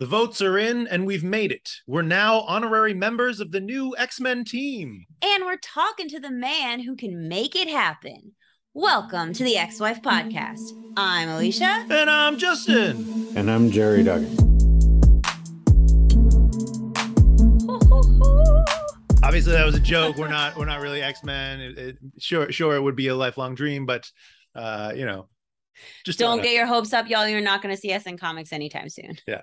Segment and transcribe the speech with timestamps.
[0.00, 1.70] The votes are in, and we've made it.
[1.86, 5.04] We're now honorary members of the new X Men team.
[5.22, 8.32] And we're talking to the man who can make it happen.
[8.72, 10.72] Welcome to the X Wife Podcast.
[10.96, 11.86] I'm Alicia.
[11.88, 13.28] And I'm Justin.
[13.36, 14.34] And I'm Gerry Duggan.
[19.22, 20.16] Obviously, that was a joke.
[20.16, 20.56] We're not.
[20.56, 21.96] We're not really X Men.
[22.18, 24.10] Sure, sure, it would be a lifelong dream, but
[24.56, 25.28] uh, you know,
[26.04, 27.28] just don't get your hopes up, y'all.
[27.28, 29.18] You're not going to see us in comics anytime soon.
[29.28, 29.42] Yeah.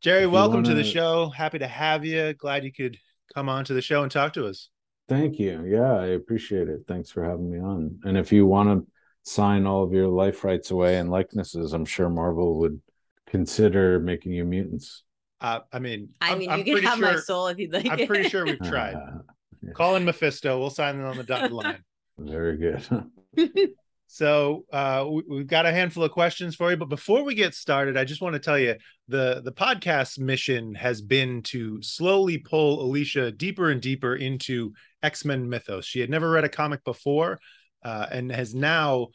[0.00, 0.68] Gerry, welcome wanna...
[0.68, 1.30] to the show.
[1.30, 2.34] Happy to have you.
[2.34, 2.98] Glad you could
[3.34, 4.68] come on to the show and talk to us.
[5.08, 5.64] Thank you.
[5.66, 6.80] Yeah, I appreciate it.
[6.88, 7.98] Thanks for having me on.
[8.04, 8.90] And if you want to
[9.22, 12.80] sign all of your life rights away and likenesses, I'm sure Marvel would
[13.26, 15.02] consider making you mutants.
[15.40, 17.72] Uh, I mean, I I'm, mean, you I'm can have sure, my soul if you'd
[17.72, 17.90] like.
[17.90, 18.94] I'm pretty sure we've tried.
[18.94, 19.18] Uh,
[19.62, 19.72] yeah.
[19.72, 20.58] Call in Mephisto.
[20.58, 21.82] We'll sign them on the dotted line.
[22.18, 23.08] Very good.
[24.06, 27.54] So uh, we, have got a handful of questions for you, but before we get
[27.54, 28.76] started, I just want to tell you
[29.08, 35.24] the the podcast mission has been to slowly pull Alicia deeper and deeper into X
[35.24, 35.84] Men mythos.
[35.84, 37.40] She had never read a comic before,
[37.84, 39.08] uh, and has now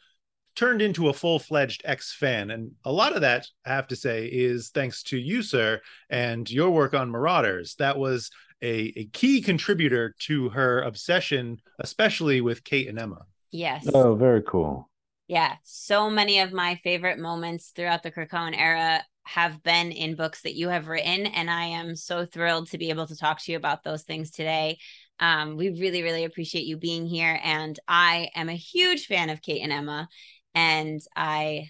[0.56, 2.50] turned into a full fledged X fan.
[2.50, 6.50] And a lot of that, I have to say, is thanks to you, sir, and
[6.50, 7.76] your work on Marauders.
[7.76, 8.30] That was
[8.62, 13.24] a, a key contributor to her obsession, especially with Kate and Emma.
[13.50, 13.86] Yes.
[13.94, 14.90] Oh, very cool
[15.28, 20.42] yeah, so many of my favorite moments throughout the Krakoan era have been in books
[20.42, 23.52] that you have written, and I am so thrilled to be able to talk to
[23.52, 24.78] you about those things today.
[25.20, 29.40] Um, we really, really appreciate you being here, and I am a huge fan of
[29.40, 30.08] Kate and Emma,
[30.56, 31.68] and I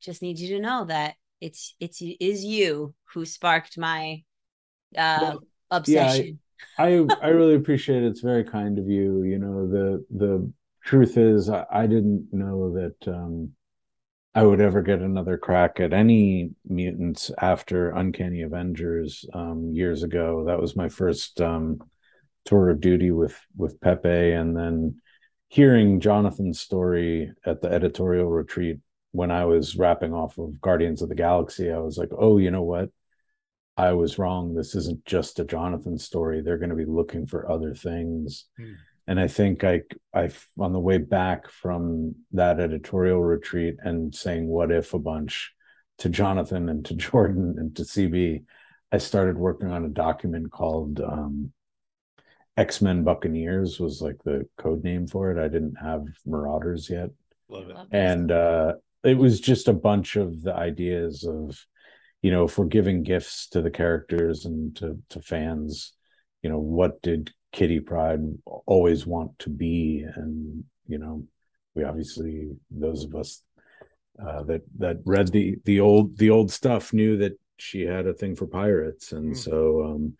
[0.00, 4.22] just need you to know that it's it's is you who sparked my
[4.96, 6.38] uh, well, obsession.
[6.78, 8.06] Yeah, I, I I really appreciate it.
[8.06, 9.22] It's very kind of you.
[9.24, 10.50] You know the the
[10.84, 13.52] truth is, I, didn't know that um,
[14.34, 20.44] I would ever get another crack at any mutants after Uncanny Avengers um, years ago.
[20.46, 21.78] That was my first um,
[22.44, 25.00] tour of duty with with Pepe, and then
[25.48, 28.78] hearing Jonathan's story at the editorial retreat
[29.12, 32.50] when I was wrapping off of Guardians of the Galaxy, I was like, oh, you
[32.50, 32.88] know what?
[33.76, 34.54] I was wrong.
[34.54, 36.40] This isn't just a Jonathan story.
[36.40, 38.46] They're going to be looking for other things.
[38.58, 38.76] Mm
[39.06, 39.82] and I think I
[40.14, 45.52] I on the way back from that editorial retreat and saying what if a bunch
[45.98, 48.44] to Jonathan and to Jordan and to CB,
[48.90, 51.52] I started working on a document called um,
[52.56, 55.42] X Men Buccaneers was like the code name for it.
[55.42, 57.10] I didn't have Marauders yet,
[57.48, 57.76] Love it.
[57.90, 61.64] and uh, it was just a bunch of the ideas of,
[62.20, 65.94] you know, if we're giving gifts to the characters and to to fans,
[66.42, 71.24] you know, what did Kitty Pryde always want to be, and you know,
[71.74, 73.42] we obviously those of us
[74.24, 78.14] uh, that that read the the old the old stuff knew that she had a
[78.14, 79.36] thing for pirates, and mm.
[79.36, 80.14] so um,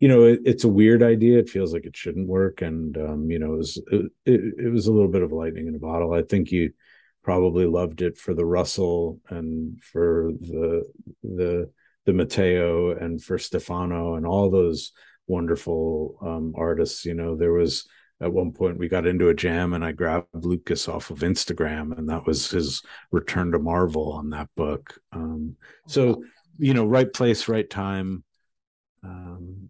[0.00, 1.38] you know, it, it's a weird idea.
[1.38, 4.86] It feels like it shouldn't work, and um, you know, it was it, it was
[4.86, 6.14] a little bit of lightning in a bottle.
[6.14, 6.72] I think you
[7.22, 10.84] probably loved it for the Russell and for the
[11.22, 11.70] the
[12.06, 14.92] the Mateo and for Stefano and all those
[15.28, 17.04] wonderful um, artists.
[17.04, 17.86] You know, there was
[18.20, 21.96] at one point we got into a jam and I grabbed Lucas off of Instagram,
[21.96, 24.98] and that was his return to Marvel on that book.
[25.12, 25.56] Um,
[25.86, 26.24] so,
[26.58, 28.24] you know, right place, right time
[29.04, 29.68] um,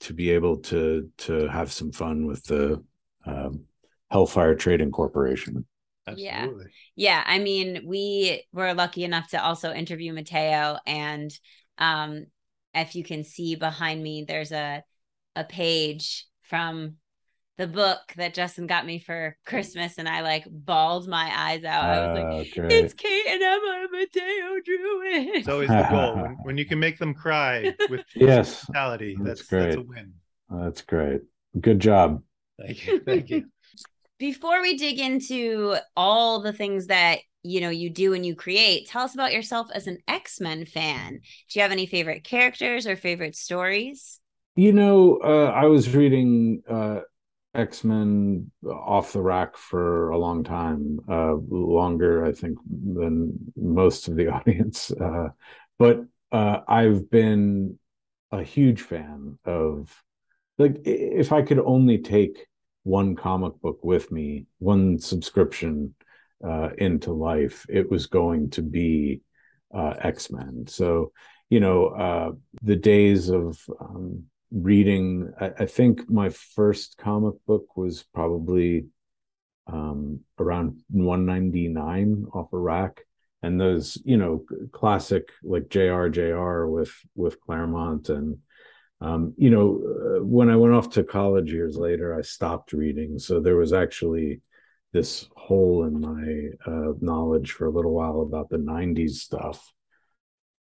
[0.00, 2.82] to be able to to have some fun with the
[3.26, 3.64] um,
[4.10, 5.66] Hellfire Trading Corporation.
[6.06, 6.64] Absolutely.
[6.96, 7.22] Yeah.
[7.22, 7.22] Yeah.
[7.26, 11.30] I mean, we were lucky enough to also interview Mateo and
[11.78, 12.26] um
[12.74, 14.82] if you can see behind me, there's a
[15.40, 16.96] a page from
[17.60, 21.84] the book that Justin got me for Christmas, and I like bawled my eyes out.
[21.84, 25.86] I was like, oh, "It's Kate and Emma and Mateo drew it." It's always the
[25.90, 29.16] goal when, when you can make them cry with yes mentality.
[29.18, 29.64] That's, that's great.
[29.64, 30.12] That's a win.
[30.48, 31.20] That's great.
[31.60, 32.22] Good job.
[32.58, 33.00] Thank you.
[33.00, 33.44] Thank you.
[34.18, 38.88] Before we dig into all the things that you know you do and you create,
[38.88, 41.12] tell us about yourself as an X Men fan.
[41.12, 44.19] Do you have any favorite characters or favorite stories?
[44.56, 47.00] You know, uh, I was reading uh,
[47.54, 54.08] X Men off the rack for a long time, uh, longer, I think, than most
[54.08, 54.90] of the audience.
[54.90, 55.28] Uh,
[55.78, 57.78] but uh, I've been
[58.32, 60.02] a huge fan of,
[60.58, 62.46] like, if I could only take
[62.82, 65.94] one comic book with me, one subscription
[66.44, 69.22] uh, into life, it was going to be
[69.74, 70.64] X Men.
[70.66, 71.12] So,
[71.48, 78.04] you know, the days of um, reading I, I, think my first comic book was
[78.14, 78.86] probably
[79.66, 83.00] um, around 199 off a rack.
[83.42, 88.36] And those you know classic like jr jr with with claremont and
[89.00, 93.18] um, you know uh, when i went off to college years later i stopped reading.
[93.18, 94.42] So there was actually
[94.92, 99.72] this hole in my uh, knowledge for a little while about the 90s stuff.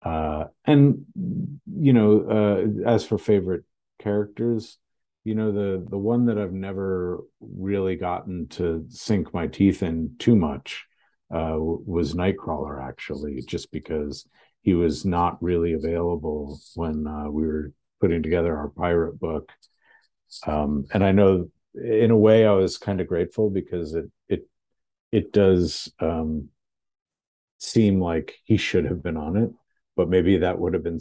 [0.01, 3.65] Uh, and you know uh, as for favorite
[3.99, 4.77] characters
[5.23, 10.15] you know the the one that i've never really gotten to sink my teeth in
[10.17, 10.85] too much
[11.33, 14.27] uh, was nightcrawler actually just because
[14.61, 19.51] he was not really available when uh, we were putting together our pirate book.
[20.45, 24.47] Um, and i know in a way i was kind of grateful because it it
[25.11, 26.49] it does um,
[27.59, 29.51] seem like he should have been on it
[29.95, 30.99] but maybe that would have been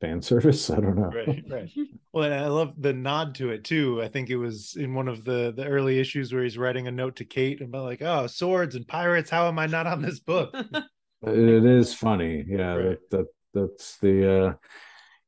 [0.00, 0.70] fan service.
[0.70, 1.10] I don't know.
[1.14, 1.70] Right, right.
[2.12, 4.02] Well, and I love the nod to it too.
[4.02, 6.90] I think it was in one of the the early issues where he's writing a
[6.90, 9.30] note to Kate about like, oh, swords and pirates.
[9.30, 10.54] How am I not on this book?
[11.22, 12.44] it is funny.
[12.46, 12.98] Yeah, right.
[13.10, 14.54] that, that that's the uh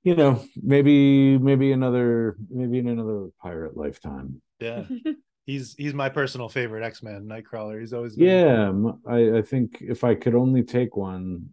[0.02, 4.40] you know, maybe maybe another maybe in another pirate lifetime.
[4.58, 4.84] Yeah.
[5.46, 7.81] he's he's my personal favorite X-Men Nightcrawler.
[7.81, 8.72] He's always Yeah,
[9.06, 11.52] I I think if I could only take one,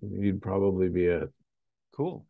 [0.00, 1.30] he'd probably be it.
[1.92, 2.24] Cool.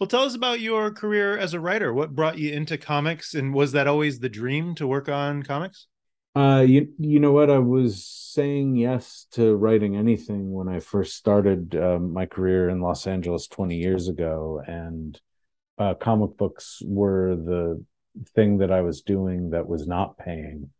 [0.00, 1.94] Well, tell us about your career as a writer.
[1.94, 5.86] What brought you into comics, and was that always the dream to work on comics?
[6.34, 7.48] Uh, you you know what?
[7.48, 12.80] I was saying yes to writing anything when I first started uh, my career in
[12.80, 15.20] Los Angeles twenty years ago, and
[15.78, 17.84] uh, comic books were the
[18.34, 20.70] thing that I was doing that was not paying,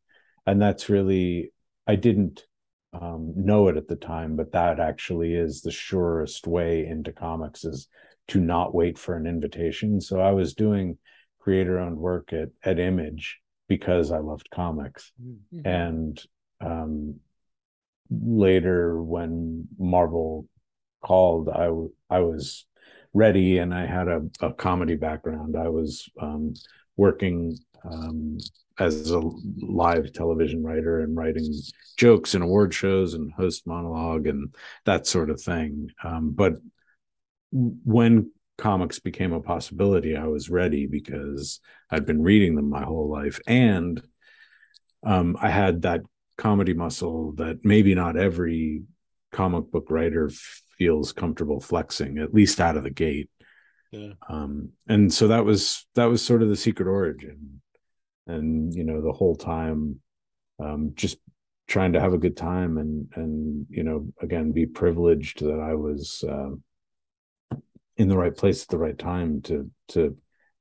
[0.45, 1.53] and that's really
[1.87, 2.47] I didn't
[2.93, 7.65] um, know it at the time, but that actually is the surest way into comics
[7.65, 7.87] is
[8.29, 10.01] to not wait for an invitation.
[10.01, 10.99] So I was doing
[11.39, 15.13] creator owned work at at Image because I loved comics.
[15.23, 15.67] Mm-hmm.
[15.67, 16.23] And
[16.61, 17.21] um,
[18.11, 20.49] later when Marvel
[21.03, 21.71] called, I
[22.11, 22.67] I was
[23.13, 25.57] ready and I had a, a comedy background.
[25.57, 26.55] I was um,
[26.97, 28.39] working um,
[28.79, 29.21] as a
[29.61, 31.53] live television writer and writing
[31.97, 34.55] jokes and award shows and host monologue and
[34.85, 35.91] that sort of thing.
[36.03, 36.55] Um, but
[37.55, 41.61] when comics became a possibility, I was ready because
[41.91, 43.41] I'd been reading them my whole life.
[43.47, 44.03] And
[45.07, 46.01] um, I had that
[46.37, 48.83] comedy muscle that maybe not every
[49.33, 50.31] comic book writer
[50.79, 53.31] feels comfortable flexing, at least out of the gate.
[53.93, 54.15] Yeah.
[54.29, 57.61] Um, and so that was that was sort of the secret origin.
[58.27, 60.01] And you know, the whole time
[60.59, 61.19] um, just
[61.67, 65.75] trying to have a good time and and you know, again, be privileged that I
[65.75, 66.51] was uh,
[67.97, 70.17] in the right place at the right time to to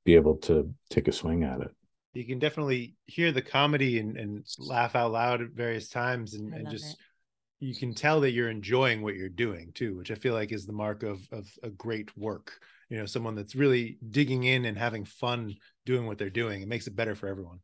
[0.05, 1.71] be able to take a swing at it.
[2.13, 6.53] You can definitely hear the comedy and, and laugh out loud at various times and,
[6.53, 7.65] and just it.
[7.65, 10.65] you can tell that you're enjoying what you're doing too which i feel like is
[10.65, 12.59] the mark of of a great work.
[12.89, 15.55] You know someone that's really digging in and having fun
[15.85, 17.59] doing what they're doing it makes it better for everyone.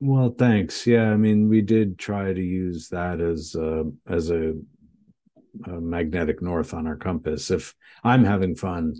[0.00, 0.86] Well thanks.
[0.86, 4.54] Yeah i mean we did try to use that as uh as a
[5.66, 7.50] magnetic north on our compass.
[7.50, 8.94] If I'm having fun,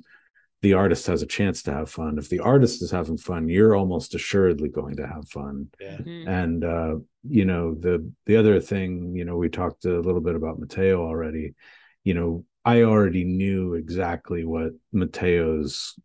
[0.63, 2.17] the artist has a chance to have fun.
[2.17, 5.69] If the artist is having fun, you're almost assuredly going to have fun.
[5.79, 5.99] Yeah.
[5.99, 6.29] Mm-hmm.
[6.29, 6.95] And uh,
[7.29, 11.03] you know, the the other thing, you know, we talked a little bit about Mateo
[11.03, 11.55] already.
[12.03, 15.97] You know, I already knew exactly what Mateo's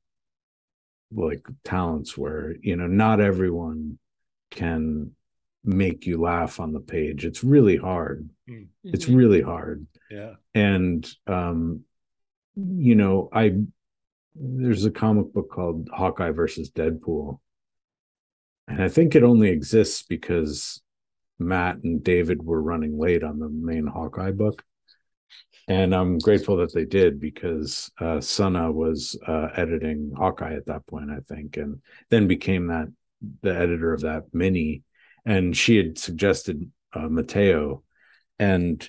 [1.11, 2.55] like talents were.
[2.61, 3.97] You know, not everyone
[4.51, 5.11] can
[5.63, 7.25] make you laugh on the page.
[7.25, 8.29] It's really hard.
[8.49, 8.89] Mm-hmm.
[8.93, 9.85] It's really hard.
[10.09, 10.33] Yeah.
[10.53, 11.83] And um,
[12.55, 13.53] you know, I
[14.35, 17.39] there's a comic book called Hawkeye versus Deadpool.
[18.67, 20.81] And I think it only exists because
[21.39, 24.63] Matt and David were running late on the main Hawkeye book.
[25.67, 30.85] And I'm grateful that they did because uh, Sana was uh, editing Hawkeye at that
[30.87, 32.87] point, I think, and then became that
[33.41, 34.83] the editor of that mini.
[35.25, 37.83] And she had suggested uh, Mateo,
[38.39, 38.87] and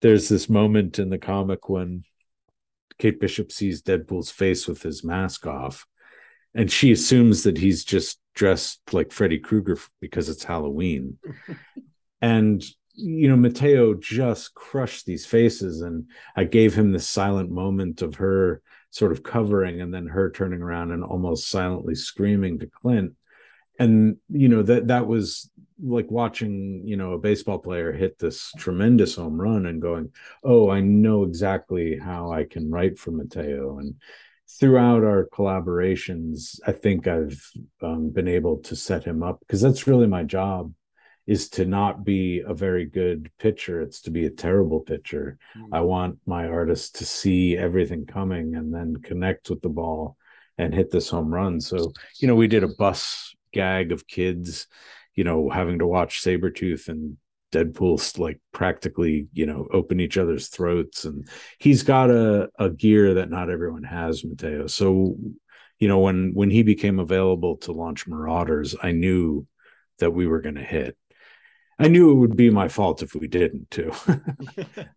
[0.00, 2.04] there's this moment in the comic when
[2.98, 5.86] Kate Bishop sees Deadpool's face with his mask off,
[6.54, 11.18] and she assumes that he's just dressed like Freddy Krueger because it's Halloween.
[12.20, 12.62] and
[12.94, 18.16] you know, Mateo just crushed these faces, and I gave him this silent moment of
[18.16, 23.14] her sort of covering and then her turning around and almost silently screaming to Clint.
[23.78, 25.50] And you know that that was
[25.82, 30.10] like watching you know a baseball player hit this tremendous home run and going
[30.44, 33.78] oh i know exactly how i can write for mateo.
[33.78, 33.94] And
[34.58, 37.40] throughout our collaborations i think i've
[37.82, 40.72] um, been able to set him up because that's really my job
[41.26, 45.38] is to not be a very good pitcher it's to be a terrible pitcher.
[45.56, 45.68] Mm.
[45.72, 50.16] i want my artist to see everything coming and then connect with the ball
[50.60, 51.60] and hit this home run.
[51.60, 54.66] So you know we did a bus gag of kids
[55.20, 57.18] you know having to watch Sabretooth and
[57.52, 61.04] Deadpool like practically, you know, open each other's throats.
[61.04, 64.66] And he's got a, a gear that not everyone has, Mateo.
[64.66, 65.16] So,
[65.78, 69.46] you know, when when he became available to launch Marauders, I knew
[69.98, 70.96] that we were gonna hit.
[71.78, 73.92] I knew it would be my fault if we didn't too.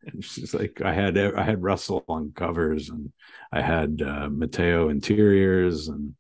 [0.04, 3.12] it's just like I had I had Russell on covers and
[3.52, 6.16] I had uh, Mateo interiors and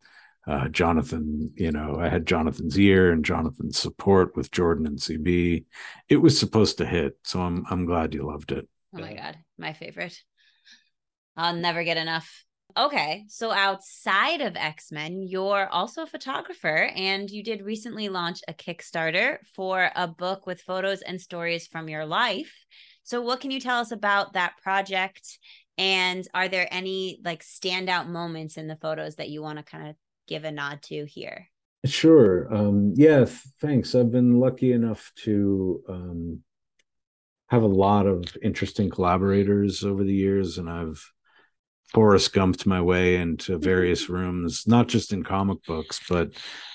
[0.47, 1.51] uh, Jonathan.
[1.55, 5.65] You know, I had Jonathan's ear and Jonathan's support with Jordan and CB.
[6.09, 8.67] It was supposed to hit, so I'm I'm glad you loved it.
[8.95, 10.17] Oh my god, my favorite.
[11.35, 12.45] I'll never get enough.
[12.75, 18.39] Okay, so outside of X Men, you're also a photographer, and you did recently launch
[18.47, 22.53] a Kickstarter for a book with photos and stories from your life.
[23.03, 25.37] So, what can you tell us about that project?
[25.77, 29.89] And are there any like standout moments in the photos that you want to kind
[29.89, 29.95] of
[30.33, 31.47] give a nod to here?
[31.85, 32.51] Sure.
[32.51, 33.25] Um, yeah,
[33.61, 33.93] thanks.
[33.93, 36.39] I've been lucky enough to um,
[37.49, 41.05] have a lot of interesting collaborators over the years, and I've
[41.89, 46.31] Forrest Gumped my way into various rooms, not just in comic books, but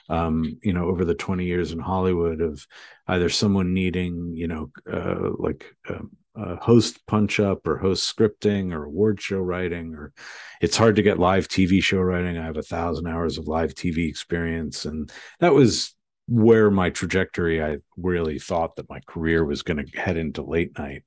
[0.08, 2.64] um, you know, over the 20 years in Hollywood of
[3.08, 8.72] either someone needing, you know, uh, like um, a host punch up or host scripting
[8.72, 10.12] or award show writing, or
[10.60, 12.38] it's hard to get live TV show writing.
[12.38, 14.84] I have a thousand hours of live TV experience.
[14.84, 15.94] And that was
[16.28, 20.78] where my trajectory, I really thought that my career was going to head into late
[20.78, 21.04] night.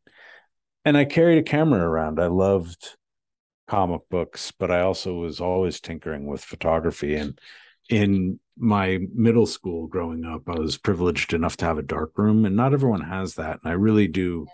[0.83, 2.19] And I carried a camera around.
[2.19, 2.97] I loved
[3.67, 7.15] comic books, but I also was always tinkering with photography.
[7.15, 7.39] And
[7.91, 12.45] in my middle school growing up, I was privileged enough to have a dark room,
[12.45, 13.59] and not everyone has that.
[13.61, 14.47] And I really do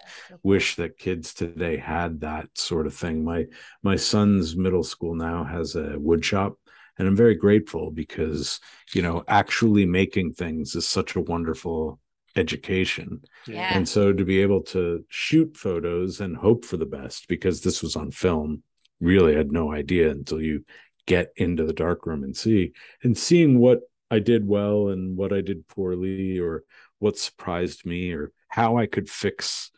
[0.43, 3.23] wish that kids today had that sort of thing.
[3.23, 3.45] My
[3.83, 6.57] my son's middle school now has a wood shop,
[6.97, 8.59] and I'm very grateful because
[8.93, 11.99] you know actually making things is such a wonderful
[12.35, 13.21] education.
[13.45, 13.69] Yeah.
[13.75, 17.81] And so to be able to shoot photos and hope for the best because this
[17.81, 18.63] was on film
[18.99, 20.63] really had no idea until you
[21.07, 23.79] get into the dark room and see and seeing what
[24.11, 26.63] I did well and what I did poorly or
[26.99, 29.71] what surprised me or how I could fix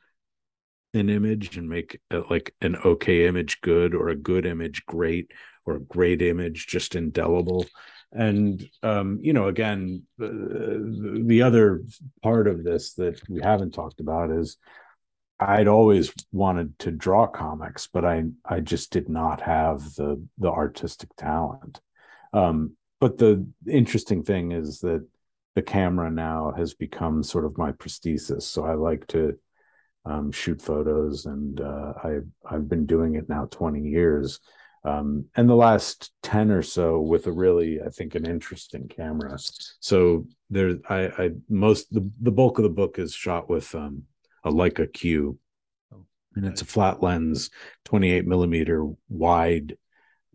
[0.93, 5.31] an image and make a, like an okay image good or a good image great
[5.65, 7.65] or a great image just indelible.
[8.11, 11.83] And um, you know again the, the other
[12.23, 14.57] part of this that we haven't talked about is
[15.39, 20.49] I'd always wanted to draw comics, but I I just did not have the the
[20.49, 21.79] artistic talent.
[22.33, 25.07] Um, but the interesting thing is that
[25.55, 28.43] the camera now has become sort of my prosthesis.
[28.43, 29.37] So I like to
[30.05, 32.19] um, shoot photos, and uh, I
[32.49, 34.41] I've been doing it now twenty years,
[34.83, 39.37] um, and the last ten or so with a really I think an interesting camera.
[39.79, 44.03] So there I I most the the bulk of the book is shot with um,
[44.49, 45.37] a Leica Q,
[45.93, 47.49] oh, and it's a flat lens,
[47.85, 49.77] 28 millimeter wide.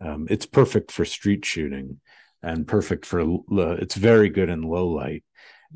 [0.01, 2.01] Um, it's perfect for street shooting
[2.43, 5.25] and perfect for it's very good in low light.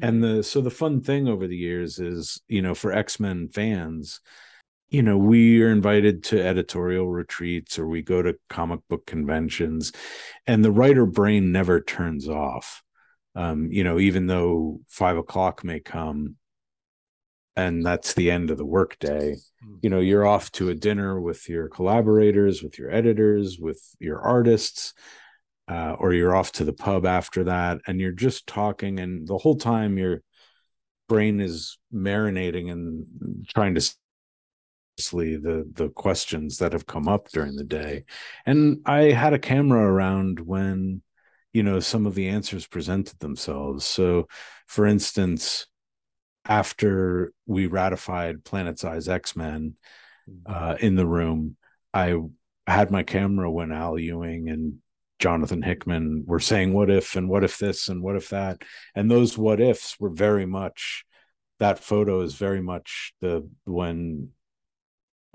[0.00, 4.20] And the so the fun thing over the years is, you know, for X-Men fans,
[4.90, 9.92] you know, we are invited to editorial retreats or we go to comic book conventions,
[10.46, 12.82] and the writer brain never turns off.
[13.34, 16.36] Um, you know, even though five o'clock may come,
[17.58, 19.74] and that's the end of the workday hmm.
[19.82, 24.20] you know you're off to a dinner with your collaborators with your editors with your
[24.20, 24.94] artists
[25.68, 29.36] uh, or you're off to the pub after that and you're just talking and the
[29.36, 30.22] whole time your
[31.08, 33.06] brain is marinating and
[33.54, 38.04] trying to see the the questions that have come up during the day.
[38.46, 41.02] And i had a camera around when
[41.52, 43.84] you know some of the answers presented themselves.
[43.84, 44.28] So
[44.66, 45.66] for instance
[46.48, 49.76] after we ratified Planet Size X Men
[50.28, 50.52] mm-hmm.
[50.52, 51.56] uh, in the room,
[51.94, 52.16] I
[52.66, 54.78] had my camera when Al Ewing and
[55.18, 58.62] Jonathan Hickman were saying, What if, and what if this, and what if that.
[58.94, 61.04] And those what ifs were very much
[61.58, 64.32] that photo is very much the when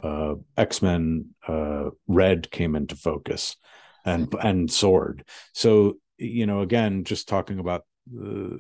[0.02, 3.58] uh, X Men uh, Red came into focus
[4.06, 5.26] and and Sword.
[5.54, 7.86] So you know, again, just talking about
[8.18, 8.58] uh,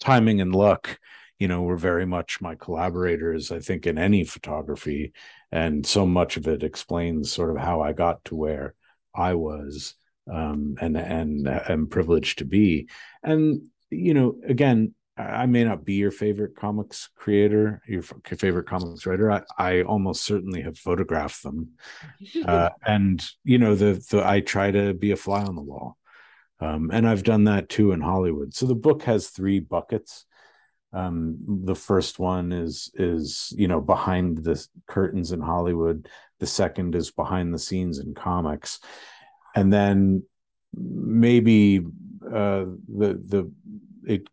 [0.00, 0.98] timing and luck
[1.42, 5.12] you know were very much my collaborators i think in any photography
[5.50, 8.74] and so much of it explains sort of how i got to where
[9.12, 9.94] i was
[10.32, 12.88] um, and and am privileged to be
[13.24, 19.04] and you know again I may not be your favorite comics creator, your favorite comics
[19.04, 19.30] writer.
[19.30, 21.72] I, I almost certainly have photographed them,
[22.46, 25.98] uh, and you know the the I try to be a fly on the wall,
[26.60, 28.54] um, and I've done that too in Hollywood.
[28.54, 30.24] So the book has three buckets.
[30.92, 36.08] Um, the first one is is you know behind the curtains in Hollywood.
[36.38, 38.80] The second is behind the scenes in comics,
[39.54, 40.24] and then
[40.74, 41.78] maybe
[42.26, 43.52] uh, the the
[44.04, 44.28] it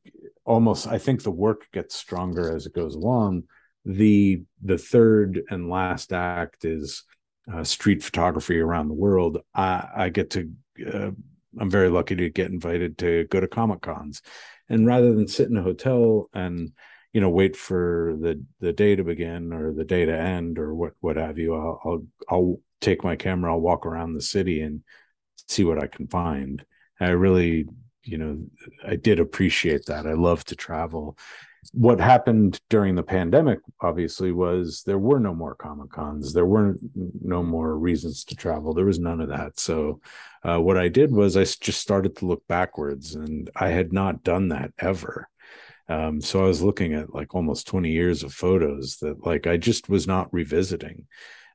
[0.46, 3.44] almost i think the work gets stronger as it goes along.
[3.86, 7.04] The the third and last act is
[7.52, 9.40] uh, street photography around the world.
[9.54, 10.52] I i get to
[10.94, 11.12] uh,
[11.60, 14.22] i'm very lucky to get invited to go to comic cons
[14.70, 16.72] and rather than sit in a hotel and
[17.14, 20.74] you know wait for the the day to begin or the day to end or
[20.74, 24.62] what what have you i'll i'll, I'll take my camera i'll walk around the city
[24.62, 24.84] and
[25.48, 26.64] see what i can find.
[27.00, 27.66] I really
[28.04, 28.40] you know
[28.86, 30.06] i did appreciate that.
[30.06, 31.18] I love to travel
[31.74, 36.80] what happened during the pandemic obviously was there were no more comic cons there weren't
[37.22, 38.74] no more reasons to travel.
[38.74, 39.60] There was none of that.
[39.60, 40.02] So
[40.44, 44.24] uh, what i did was i just started to look backwards and i had not
[44.24, 45.30] done that ever.
[45.88, 49.58] Um, so i was looking at like almost 20 years of photos that like i
[49.58, 51.08] just was not revisiting.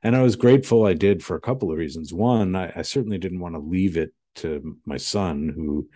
[0.03, 2.13] And i was grateful i did for a couple of reasons.
[2.13, 5.87] One i, I certainly didn't want to leave it to my son who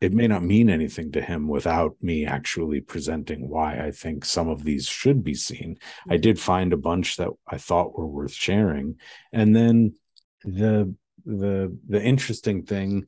[0.00, 4.48] it may not mean anything to him without me actually presenting why I think some
[4.48, 5.78] of these should be seen.
[6.08, 6.22] I mm-hmm.
[6.22, 8.96] did find a bunch that I thought were worth sharing.
[9.32, 9.94] And then
[10.44, 10.94] the
[11.26, 13.06] the the interesting thing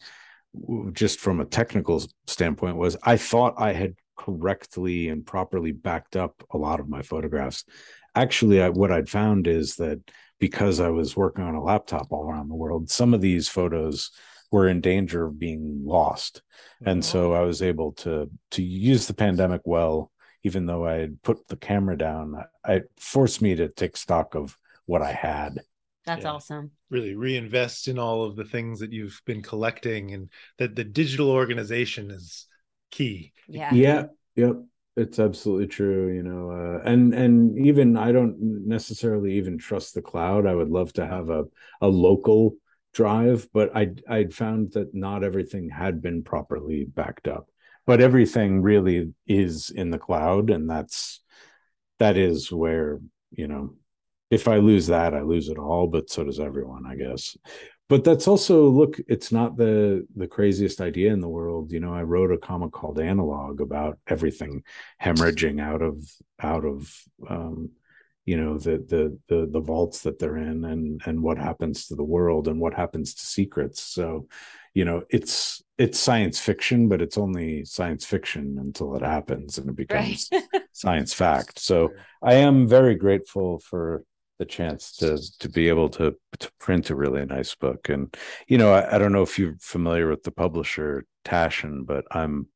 [0.92, 6.44] just from a technical standpoint was I thought I had correctly and properly backed up
[6.50, 7.64] a lot of my photographs.
[8.14, 9.98] Actually, I, what I'd found is that
[10.38, 14.10] because I was working on a laptop all around the world, some of these photos
[14.52, 16.42] were in danger of being lost.
[16.84, 17.40] And so mm-hmm.
[17.40, 20.12] I was able to to use the pandemic well,
[20.44, 22.44] even though I had put the camera down.
[22.68, 24.56] It forced me to take stock of
[24.86, 25.58] what I had.
[26.04, 26.32] That's yeah.
[26.32, 26.72] awesome.
[26.90, 30.28] Really reinvest in all of the things that you've been collecting and
[30.58, 32.46] that the digital organization is
[32.90, 33.32] key.
[33.48, 33.72] Yeah.
[33.72, 34.04] Yeah.
[34.36, 34.56] Yep.
[34.94, 38.36] It's absolutely true, you know, uh, and and even I don't
[38.68, 40.46] necessarily even trust the cloud.
[40.46, 41.44] I would love to have a
[41.80, 42.56] a local
[42.92, 47.48] drive, but I I'd found that not everything had been properly backed up.
[47.84, 51.20] But everything really is in the cloud, and that's
[51.98, 53.00] that is where
[53.30, 53.74] you know
[54.30, 55.86] if I lose that, I lose it all.
[55.88, 57.36] But so does everyone, I guess.
[57.88, 61.72] But that's also look, it's not the the craziest idea in the world.
[61.72, 64.62] You know, I wrote a comic called Analog about everything
[65.02, 66.02] hemorrhaging out of
[66.40, 66.90] out of
[67.28, 67.70] um,
[68.24, 71.96] you know the the the the vaults that they're in and and what happens to
[71.96, 73.82] the world and what happens to secrets.
[73.82, 74.28] So
[74.74, 79.68] you know it's it's science fiction but it's only science fiction until it happens and
[79.68, 80.42] it becomes right.
[80.72, 81.58] science fact.
[81.58, 81.90] So
[82.22, 84.04] i am very grateful for
[84.38, 87.88] the chance to to be able to to print a really nice book.
[87.88, 88.14] And
[88.48, 92.48] you know i, I don't know if you're familiar with the publisher taschen but i'm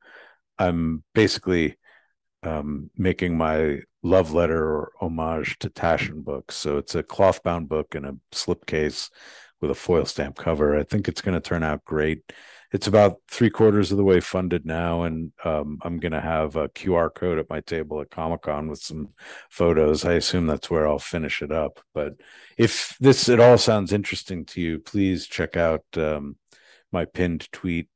[0.59, 1.77] i'm basically
[2.47, 6.55] um, making my love letter or homage to Taschen books.
[6.55, 9.11] So it's a cloth bound book in a slipcase
[9.61, 10.79] with a foil stamp cover.
[10.79, 12.33] I think it's going to turn out great.
[12.73, 16.57] It's about three quarters of the way funded now, and um, I'm going to have
[16.57, 19.11] a QR code at my table at Comic Con with some
[19.51, 20.05] photos.
[20.05, 21.81] I assume that's where I'll finish it up.
[21.95, 22.15] But
[22.59, 26.37] if this at all sounds interesting to you, please check out um,
[26.93, 27.89] my pinned tweet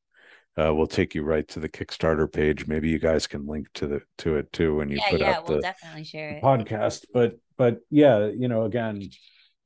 [0.60, 2.66] uh, we'll take you right to the Kickstarter page.
[2.66, 5.30] Maybe you guys can link to the to it too when you yeah, put yeah,
[5.32, 6.42] out we'll the definitely share it.
[6.42, 7.06] podcast.
[7.14, 9.08] But but yeah, you know, again,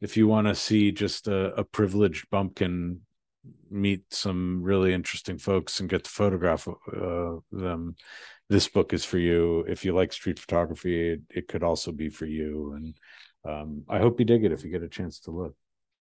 [0.00, 3.00] if you want to see just a, a, privileged bumpkin
[3.70, 7.96] meet some really interesting folks and get to photograph uh, them,
[8.48, 9.64] this book is for you.
[9.68, 12.74] If you like street photography, it, it could also be for you.
[12.74, 12.96] And
[13.44, 15.54] um, I hope you dig it if you get a chance to look.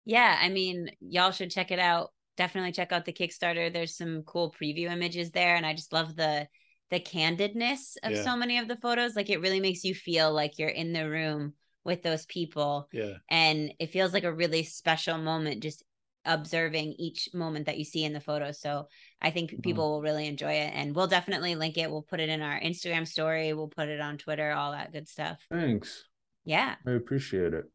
[0.06, 3.72] Yeah, I mean, y'all should check it out definitely check out the Kickstarter.
[3.72, 6.48] There's some cool preview images there, and I just love the
[6.90, 8.24] the candidness of yeah.
[8.24, 9.16] so many of the photos.
[9.16, 12.88] Like it really makes you feel like you're in the room with those people.
[12.92, 13.16] Yeah.
[13.30, 15.84] And it feels like a really special moment just
[16.26, 18.52] observing each moment that you see in the photo.
[18.52, 18.88] So
[19.22, 19.62] I think mm-hmm.
[19.62, 20.72] people will really enjoy it.
[20.74, 21.90] And we'll definitely link it.
[21.90, 23.54] We'll put it in our Instagram story.
[23.54, 25.40] We'll put it on Twitter, all that good stuff.
[25.50, 26.04] Thanks.
[26.46, 26.76] Yeah.
[26.86, 27.66] I appreciate it.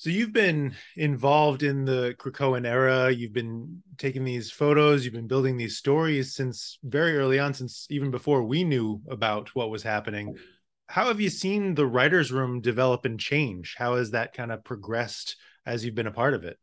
[0.00, 3.10] So you've been involved in the Krakoan era.
[3.10, 5.04] You've been taking these photos.
[5.04, 9.54] You've been building these stories since very early on, since even before we knew about
[9.54, 10.38] what was happening.
[10.86, 13.74] How have you seen the writers' room develop and change?
[13.76, 15.36] How has that kind of progressed
[15.66, 16.56] as you've been a part of it?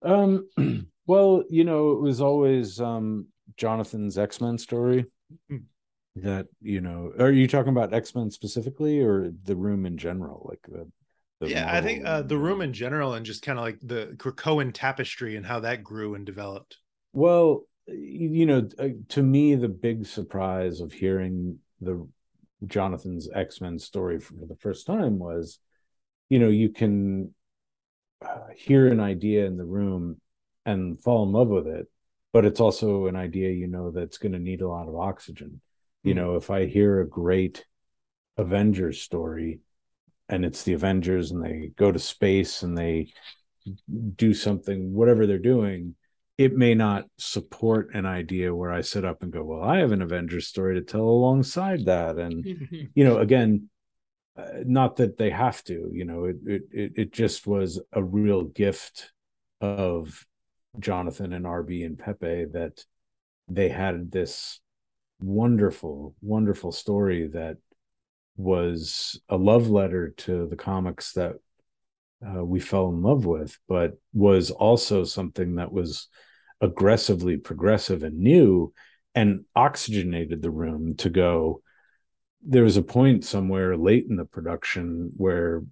[0.00, 0.48] Um,
[1.06, 3.26] well, you know, it was always um,
[3.58, 5.04] Jonathan's X Men story.
[5.50, 5.64] Mm.
[6.16, 10.60] that you know are you talking about x-men specifically or the room in general like
[10.68, 10.86] the
[11.48, 14.72] yeah i think uh, the room in general and just kind of like the krakoan
[14.72, 16.78] tapestry and how that grew and developed.
[17.12, 22.06] Well you know uh, to me the big surprise of hearing the
[22.66, 25.58] jonathan's x-men story for the first time was
[26.28, 27.34] you know you can
[28.24, 30.20] uh, hear an idea in the room
[30.64, 31.88] and fall in love with it
[32.32, 35.60] but it's also an idea you know that's going to need a lot of oxygen.
[36.04, 37.64] You know if i hear a great
[38.36, 39.60] avengers story
[40.32, 43.12] and it's the avengers and they go to space and they
[44.16, 45.94] do something whatever they're doing
[46.38, 49.92] it may not support an idea where i sit up and go well i have
[49.92, 52.16] an avengers story to tell alongside that.
[52.16, 52.44] And
[52.94, 53.68] you know again
[54.36, 58.44] uh, not that they have to you know it, it it just was a real
[58.44, 59.12] gift
[59.60, 60.26] of
[60.80, 62.82] jonathan and rb and pepe that
[63.48, 64.60] they had this
[65.22, 67.56] wonderful, wonderful story that
[68.36, 71.34] was a love letter to the comics that
[72.26, 76.08] uh, we fell in love with, but was also something that was
[76.60, 78.72] aggressively progressive and new
[79.14, 81.62] and oxygenated the room to go.
[82.44, 85.62] There was a point somewhere late in the production where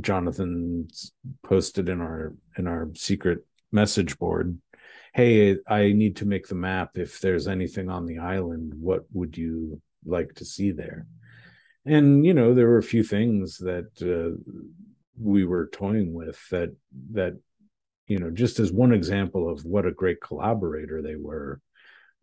[0.00, 0.88] Jonathan
[1.42, 4.58] posted in our in our secret message board
[5.14, 9.36] hey i need to make the map if there's anything on the island what would
[9.36, 11.06] you like to see there
[11.86, 14.36] and you know there were a few things that uh,
[15.18, 16.74] we were toying with that
[17.12, 17.38] that
[18.06, 21.60] you know just as one example of what a great collaborator they were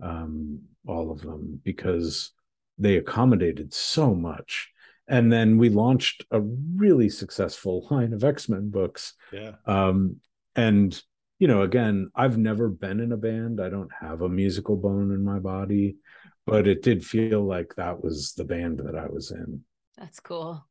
[0.01, 2.31] um, all of them because
[2.77, 4.69] they accommodated so much.
[5.07, 9.53] And then we launched a really successful line of x-men books yeah.
[9.65, 10.17] um,
[10.55, 11.01] and
[11.39, 13.61] you know, again, I've never been in a band.
[13.61, 15.97] I don't have a musical bone in my body,
[16.47, 19.63] but it did feel like that was the band that I was in.
[19.97, 20.65] That's cool.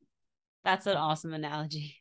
[0.65, 1.95] That's an awesome analogy.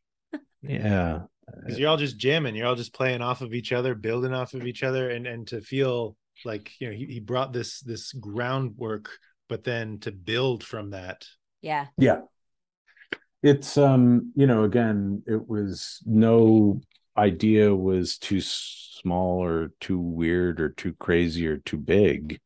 [0.62, 1.20] yeah.
[1.60, 4.54] Because you're all just jamming, you're all just playing off of each other, building off
[4.54, 8.12] of each other, and and to feel like you know he, he brought this this
[8.12, 9.10] groundwork,
[9.48, 11.24] but then to build from that.
[11.60, 11.86] Yeah.
[11.98, 12.22] Yeah.
[13.44, 16.80] It's um, you know, again, it was no
[17.16, 22.40] idea was too small or too weird or too crazy or too big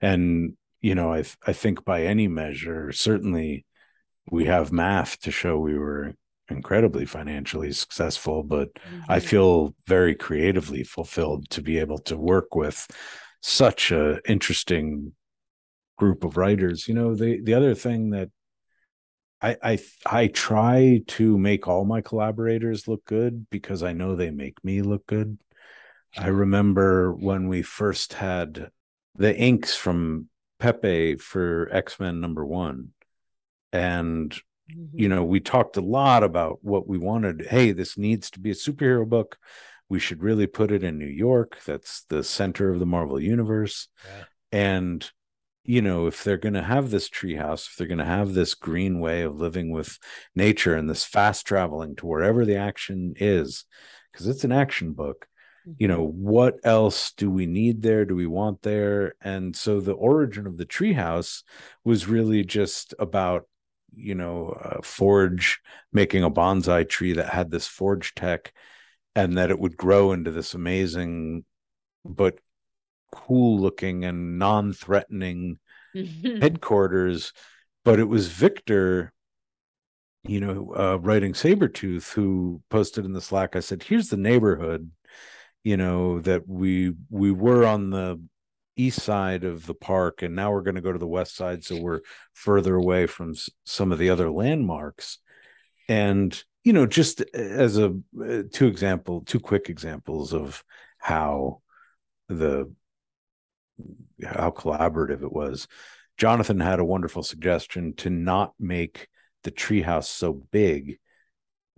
[0.00, 3.64] and you know i i think by any measure certainly
[4.30, 6.14] we have math to show we were
[6.50, 9.00] incredibly financially successful but mm-hmm.
[9.08, 12.86] i feel very creatively fulfilled to be able to work with
[13.42, 15.12] such a interesting
[15.96, 18.30] group of writers you know the the other thing that
[19.40, 24.30] I, I I try to make all my collaborators look good because I know they
[24.30, 25.38] make me look good.
[26.16, 28.70] I remember when we first had
[29.14, 32.88] the inks from Pepe for X-Men number 1
[33.72, 34.98] and mm-hmm.
[34.98, 37.46] you know we talked a lot about what we wanted.
[37.48, 39.38] Hey this needs to be a superhero book.
[39.88, 41.58] We should really put it in New York.
[41.64, 43.88] That's the center of the Marvel universe.
[44.04, 44.24] Yeah.
[44.52, 45.10] and
[45.68, 48.54] you know, if they're going to have this treehouse, if they're going to have this
[48.54, 49.98] green way of living with
[50.34, 53.66] nature and this fast traveling to wherever the action is,
[54.10, 55.28] because it's an action book,
[55.76, 58.04] you know, what else do we need there?
[58.04, 59.14] Do we want there?
[59.20, 61.42] And so the origin of the treehouse
[61.84, 63.48] was really just about,
[63.94, 65.60] you know, forge
[65.92, 68.52] making a bonsai tree that had this forge tech
[69.14, 71.44] and that it would grow into this amazing
[72.04, 72.38] but
[73.10, 75.58] cool looking and non-threatening
[76.40, 77.32] headquarters
[77.84, 79.12] but it was victor
[80.24, 84.90] you know uh, writing sabretooth who posted in the slack i said here's the neighborhood
[85.64, 88.20] you know that we we were on the
[88.76, 91.64] east side of the park and now we're going to go to the west side
[91.64, 92.00] so we're
[92.32, 95.18] further away from some of the other landmarks
[95.88, 97.86] and you know just as a
[98.22, 100.62] uh, two example two quick examples of
[100.98, 101.60] how
[102.28, 102.70] the
[104.24, 105.66] how collaborative it was.
[106.16, 109.08] Jonathan had a wonderful suggestion to not make
[109.44, 110.98] the treehouse so big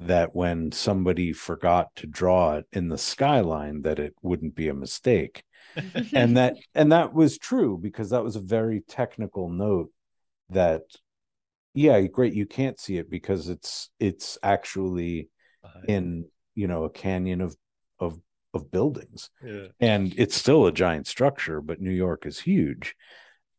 [0.01, 4.75] that when somebody forgot to draw it in the skyline that it wouldn't be a
[4.75, 5.45] mistake
[6.15, 9.91] and that and that was true because that was a very technical note
[10.49, 10.83] that
[11.75, 15.29] yeah great you can't see it because it's it's actually
[15.87, 17.55] in you know a canyon of
[17.99, 18.19] of
[18.55, 19.31] of buildings.
[19.45, 19.67] Yeah.
[19.79, 22.95] And it's still a giant structure, but New York is huge.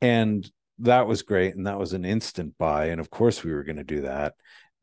[0.01, 0.49] And
[0.79, 1.55] that was great.
[1.55, 2.87] And that was an instant buy.
[2.87, 4.33] And of course, we were going to do that.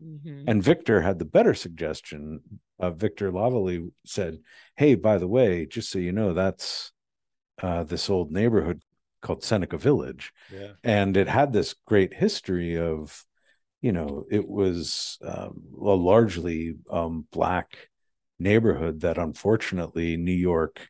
[0.02, 0.44] Mm-hmm.
[0.46, 2.40] And Victor had the better suggestion.
[2.78, 4.38] Uh, Victor LaValle said,
[4.76, 6.92] Hey, by the way, just so you know, that's
[7.62, 8.82] uh, this old neighborhood
[9.20, 10.72] called Seneca Village, Yeah.
[10.84, 13.24] and it had this great history of,
[13.80, 17.88] you know, it was um, a largely um, black
[18.38, 20.88] neighborhood that unfortunately New York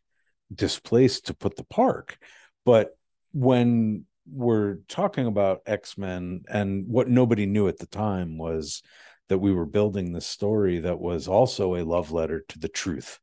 [0.55, 2.19] displaced to put the park.
[2.65, 2.97] But
[3.33, 8.83] when we're talking about X-Men and what nobody knew at the time was
[9.29, 13.21] that we were building this story that was also a love letter to the truth.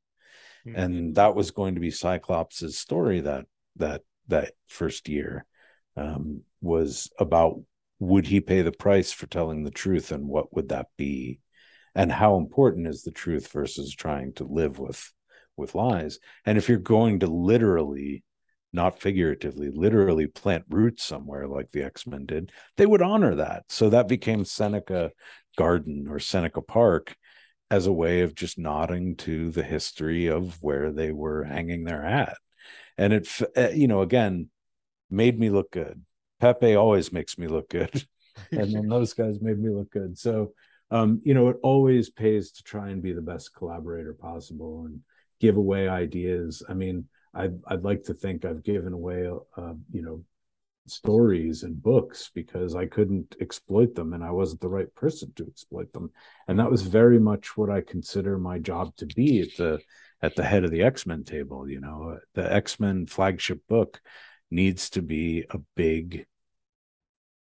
[0.65, 0.77] Mhm.
[0.77, 3.45] And that was going to be Cyclops's story that
[3.77, 5.45] that that first year
[5.95, 7.61] um, was about
[7.99, 11.39] would he pay the price for telling the truth and what would that be
[11.93, 15.13] and how important is the truth versus trying to live with
[15.55, 18.23] with lies and if you're going to literally
[18.75, 23.63] not figuratively literally plant roots somewhere like the x-men did they would honor that.
[23.69, 25.11] So that became seneca
[25.57, 27.15] garden or seneca park
[27.71, 32.03] as a way of just nodding to the history of where they were hanging their
[32.03, 32.37] hat.
[32.97, 34.49] And it uh, you know again
[35.09, 36.03] made me look good.
[36.39, 38.05] Pepe always makes me look good.
[38.51, 40.17] And then those guys made me look good.
[40.17, 40.51] So
[40.91, 44.99] um you know it always pays to try and be the best collaborator possible and
[45.39, 46.61] give away ideas.
[46.67, 50.23] I mean i'd, I'd like to think i've given away uh, you know
[50.87, 55.47] stories and books because i couldn't exploit them and i wasn't the right person to
[55.47, 56.11] exploit them.
[56.47, 59.79] And that was very much what i consider my job to be at the
[60.21, 62.19] at the head of the x-men table you know.
[62.35, 63.99] The x-men flagship book
[64.51, 66.27] needs to be a big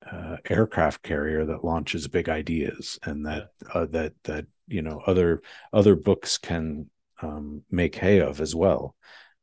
[0.10, 5.42] uh, aircraft carrier that launches big ideas and that uh, that that you know other
[5.74, 6.90] other books can
[7.22, 8.96] um, make hay of as well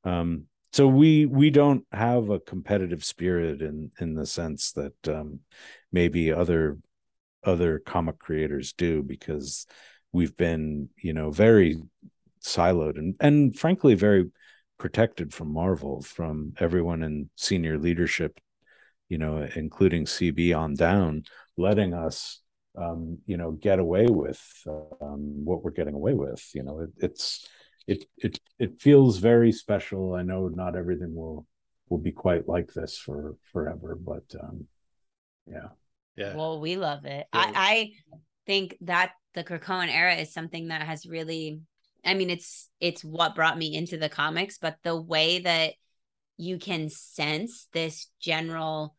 [0.05, 5.41] um, so we we don't have a competitive spirit in in the sense that um,
[5.93, 6.79] maybe other
[7.45, 9.67] other comic creators do because
[10.13, 11.77] we've been you know very
[12.45, 14.31] siloed and and frankly very
[14.79, 18.39] protected from Marvel from everyone in senior leadership
[19.09, 21.25] you know including CB on down
[21.57, 22.41] letting us
[22.77, 24.41] um, you know get away with
[25.01, 26.49] um, what we're getting away with.
[26.55, 27.49] You know it, it's
[27.89, 31.47] it it it feels very special i know not everything will
[31.89, 34.67] will be quite like this for forever but um
[35.51, 35.69] yeah
[36.19, 36.35] Yeah.
[36.35, 37.27] Well, we love it.
[37.33, 37.53] Yeah.
[37.55, 37.93] I, I
[38.45, 41.61] think that the Krakoan era is something that has really
[42.05, 45.75] I mean it's it's what brought me into the comics, but the way that
[46.37, 48.97] you can sense this general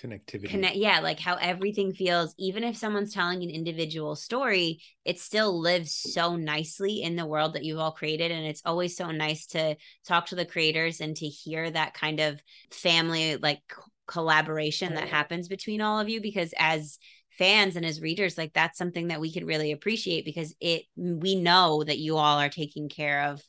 [0.00, 0.48] Connectivity.
[0.48, 5.60] connect yeah like how everything feels even if someone's telling an individual story it still
[5.60, 9.46] lives so nicely in the world that you've all created and it's always so nice
[9.46, 12.40] to talk to the creators and to hear that kind of
[12.72, 13.60] family like
[14.08, 16.98] collaboration that happens between all of you because as
[17.30, 21.36] fans and as readers like that's something that we can really appreciate because it we
[21.36, 23.42] know that you all are taking care of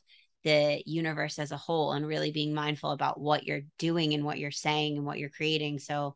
[0.46, 4.38] the universe as a whole and really being mindful about what you're doing and what
[4.38, 5.80] you're saying and what you're creating.
[5.80, 6.14] So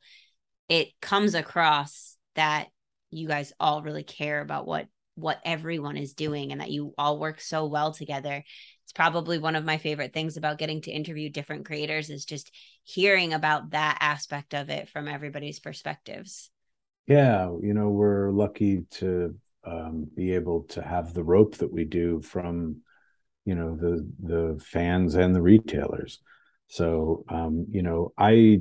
[0.68, 2.68] it comes across that
[3.10, 7.18] you guys all really care about what what everyone is doing and that you all
[7.18, 8.44] work so well together.
[8.84, 12.54] It's probably one of my favorite things about getting to interview different creators is just
[12.84, 16.50] hearing about that aspect of it from everybody's perspectives.
[17.08, 21.84] Yeah you know we're lucky to um be able to have the rope that we
[21.84, 22.76] do from
[23.50, 23.94] you know the
[24.32, 26.20] the fans and the retailers.
[26.68, 28.60] So um you know i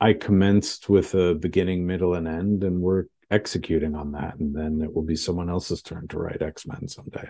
[0.00, 4.80] i commenced with a beginning middle and end and we're executing on that and then
[4.84, 7.28] it will be someone else's turn to write x-men someday.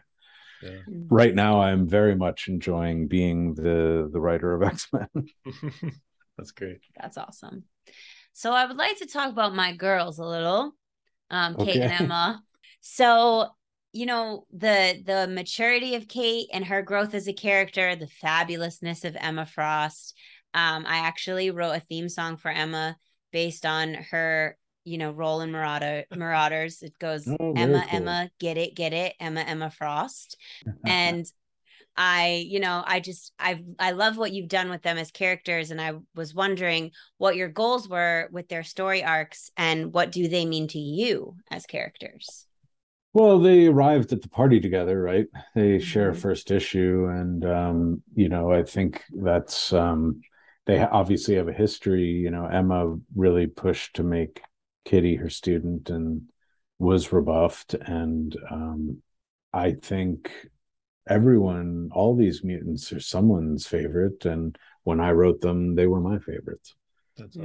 [0.62, 0.80] Yeah.
[1.20, 5.10] right now i'm very much enjoying being the the writer of x-men.
[6.38, 6.80] That's great.
[7.00, 7.64] that's awesome.
[8.32, 10.72] So i would like to talk about my girls a little
[11.30, 12.42] um kate and emma.
[12.80, 13.48] So
[13.96, 19.04] you know the the maturity of kate and her growth as a character the fabulousness
[19.04, 20.14] of emma frost
[20.54, 22.94] um i actually wrote a theme song for emma
[23.32, 27.90] based on her you know role in marauder marauders it goes Oh, emma cool.
[27.90, 30.36] emma get it get it emma emma frost
[30.86, 31.26] and
[31.98, 35.70] I, you know, I just I I love what you've done with them as characters
[35.70, 40.28] and I was wondering what your goals were with their story arcs and what do
[40.28, 42.46] they mean to you as characters?
[43.16, 45.26] Well, they arrived at the party together, right?
[45.54, 46.20] They share a Mhm.
[46.20, 50.20] first issue, and um, you know, I think that's um,
[50.66, 52.04] they obviously have a history.
[52.04, 54.42] You know, Emma really pushed to make
[54.84, 56.28] Kitty her student and
[56.78, 59.02] was rebuffed, and um,
[59.50, 60.30] I think
[61.08, 66.18] everyone, all these mutants, are someone's favorite, and when I wrote them, they were my
[66.18, 66.74] favorites.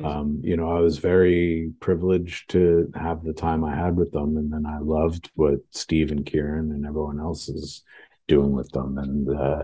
[0.04, 4.38] Um, you know, I was very privileged to have the time I had with them,
[4.38, 7.84] and then I loved what Steve and Kieron and everyone else is
[8.28, 8.98] doing with them.
[8.98, 9.64] And uh,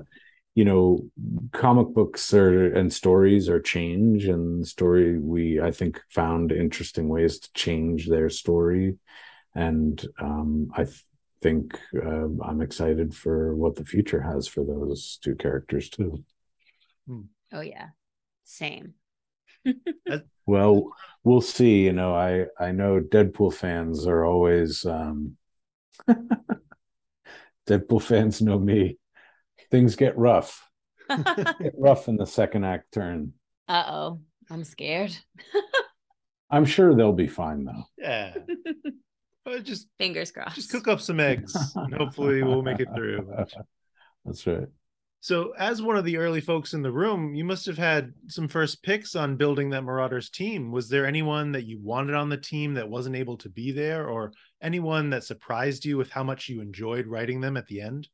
[0.58, 1.06] you know
[1.54, 7.40] comic books are and stories are change and story we i think found interesting ways
[7.40, 8.98] to change their story.
[9.54, 11.04] And um, i th-
[11.44, 16.24] think uh, i'm excited for what the future has for those two characters too.
[17.54, 17.90] Oh yeah.
[18.44, 18.96] Same
[20.46, 20.92] well
[21.24, 25.36] we'll see you know i i know deadpool fans are always um
[27.68, 28.98] deadpool fans know me.
[29.70, 30.64] Things get rough.
[31.10, 33.34] Get rough in the second act turn.
[33.70, 35.16] Uh-oh i'm scared.
[36.50, 37.84] I'm sure they'll be fine though.
[37.98, 38.34] Yeah.
[39.46, 40.56] But just fingers crossed.
[40.56, 41.56] just cook up some eggs.
[41.76, 43.30] And hopefully we'll make it through.
[44.26, 44.68] that's right
[45.20, 48.48] So, as one of the early folks in the room, you must have had some
[48.48, 50.72] first picks on building that Marauders team.
[50.72, 54.08] Was there anyone that you wanted on the team that wasn't able to be there,
[54.08, 58.08] or anyone that surprised you with how much you enjoyed writing them at the end?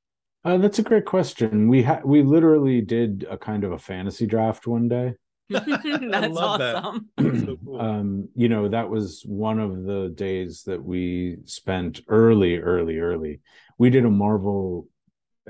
[0.45, 1.67] Uh, that's a great question.
[1.67, 5.13] We had we literally did a kind of a fantasy draft one day.
[5.49, 6.75] that's love that.
[6.75, 7.79] awesome So cool.
[7.79, 13.41] um, you know, that was one of the days that we spent early, early, early.
[13.77, 14.87] We did a Marvel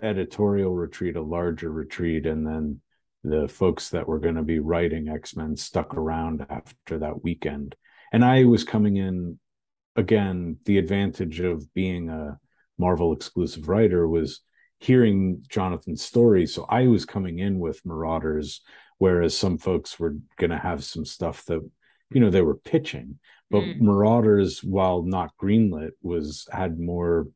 [0.02, 2.82] editorial retreat, a larger retreat, and then
[3.24, 7.76] the folks that were going to be writing X-Men stuck around after that weekend.
[8.12, 9.40] And I was coming in
[9.96, 12.40] again, the advantage of being a
[12.78, 14.42] Marvel exclusive writer was
[14.80, 16.46] hearing Jonathan's story.
[16.46, 18.62] So I was coming in with Marauders,
[18.98, 21.62] whereas some folks were going to have some stuff that,
[22.12, 23.20] you know, they were pitching.
[23.50, 23.82] But Mm.
[23.82, 27.28] Marauders, while not greenlit, was had more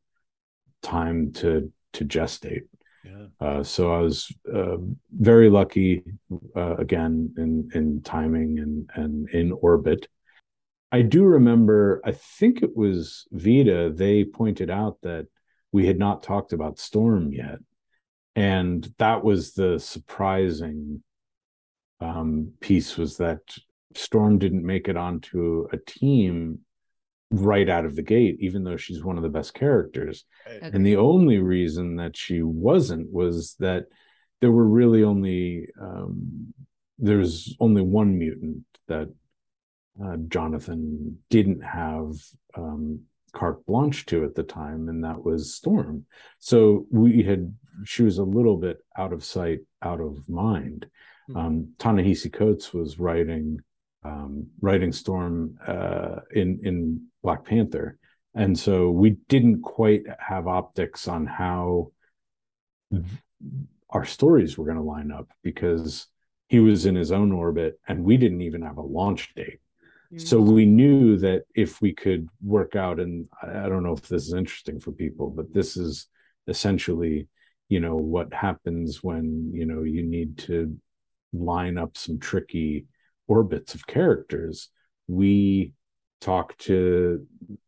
[0.82, 2.68] time to to gestate.
[3.04, 3.26] yeah.
[3.40, 4.76] Uh, so I was uh,
[5.10, 6.04] very lucky
[6.56, 10.08] uh, again in in timing and and in orbit.
[10.90, 12.00] I do remember.
[12.04, 13.92] I think it was Vita.
[13.94, 15.26] They pointed out that
[15.70, 17.58] we had not talked about Storm yet,
[18.34, 21.02] and that was the surprising
[22.00, 22.96] um, piece.
[22.96, 23.40] Was that
[23.94, 26.60] Storm didn't make it onto a team
[27.30, 30.24] right out of the gate, even though she's one of the best characters.
[30.46, 30.70] Okay.
[30.72, 33.86] And the only reason that she wasn't was that
[34.40, 36.54] there were really only um,
[36.98, 39.08] there's only one mutant that
[40.02, 42.12] uh, Jonathan didn't have
[42.56, 43.00] um,
[43.32, 46.06] carte blanche to at the time, and that was Storm.
[46.38, 50.86] So we had she was a little bit out of sight, out of mind.
[51.28, 51.36] Hmm.
[51.36, 53.60] Um, Ta-Nehisi Coates was writing
[54.04, 57.98] um, writing Storm uh, in in Black Panther,
[58.34, 61.92] and so we didn't quite have optics on how
[63.90, 66.06] our stories were going to line up because
[66.48, 69.60] he was in his own orbit and we didn't even have a launch date.
[70.16, 74.08] So we knew that if we could work out and i I don't know if
[74.08, 76.06] this is interesting for people but this is
[76.46, 77.28] essentially
[77.68, 80.78] you know what happens when you know you need to
[81.34, 82.86] line up some tricky
[83.28, 84.70] orbits of characters
[85.06, 85.72] we
[86.20, 87.26] talked to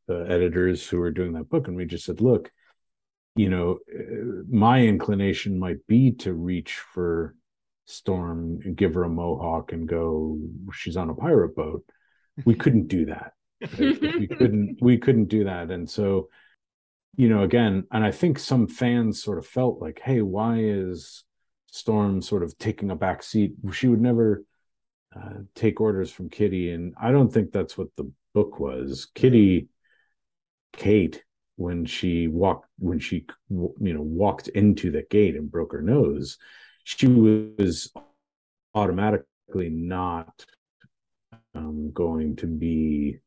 [0.08, 2.50] the editors who were doing that book and we just said look
[3.36, 7.34] you know uh, my inclination might be to reach for
[7.90, 10.38] storm and give her a mohawk and go
[10.72, 11.84] she's on a pirate boat.
[12.44, 13.32] We couldn't do that.
[13.78, 14.00] Right?
[14.00, 15.70] we couldn't we couldn't do that.
[15.70, 16.28] And so
[17.16, 21.24] you know again and i think some fans sort of felt like hey why is
[21.66, 23.54] storm sort of taking a back seat?
[23.72, 24.44] She would never
[25.16, 29.08] uh, take orders from kitty and i don't think that's what the book was.
[29.14, 29.68] Kitty
[30.72, 31.24] kate
[31.56, 36.38] when she walked when she you know walked into the gate and broke her nose
[36.84, 37.92] she was
[38.74, 40.46] automatically not
[41.54, 43.18] um, going to be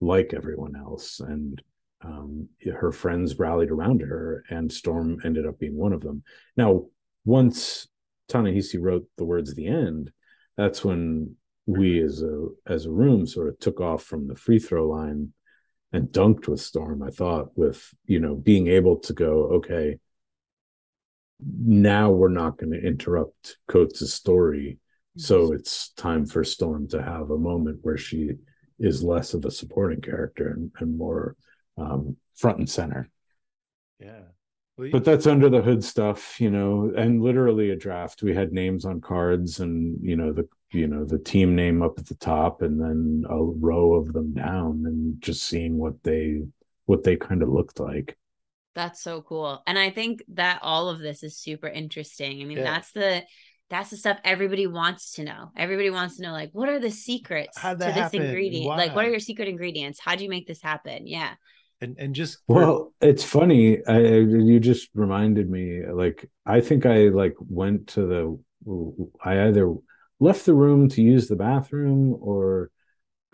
[0.00, 1.20] like everyone else.
[1.20, 1.60] And
[2.02, 6.22] um, her friends rallied around her and storm ended up being one of them.
[6.56, 6.86] Now
[7.24, 7.86] once
[8.28, 10.10] ta-nehisi wrote the words at the end
[10.58, 14.58] that's when we as a as a room sort of took off from the free
[14.58, 15.32] throw line
[15.92, 19.98] and dunked with storm i thought with you know being able to go okay
[21.40, 24.78] now we're not going to interrupt coates' story.
[25.16, 28.32] So it's time for storm to have a moment where she
[28.78, 31.36] is less of a supporting character and, and more
[31.76, 33.10] um, front and center.
[33.98, 34.22] Yeah.
[34.76, 38.22] Well, but that's under the hood stuff you know and literally a draft.
[38.22, 41.98] We had names on cards and you know the you know the team name up
[41.98, 46.42] at the top and then a row of them down and just seeing what they
[46.86, 48.16] what they kind of looked like
[48.74, 49.62] That's so cool.
[49.66, 52.40] And I think that all of this is super interesting.
[52.40, 52.64] I mean, Yeah.
[52.64, 53.24] that's the
[53.70, 55.50] that's the stuff everybody wants to know.
[55.56, 58.22] Everybody wants to know like what are the secrets to this happen?
[58.22, 58.68] ingredient?
[58.68, 59.98] Like what are your secret ingredients?
[60.00, 61.06] How do you make this happen?
[61.06, 61.32] Yeah.
[61.80, 63.98] and and just well it's funny I,
[64.50, 65.64] you just reminded me
[66.02, 68.20] like i think i like went to the
[69.24, 69.66] i either
[70.20, 72.70] left the room to use the bathroom or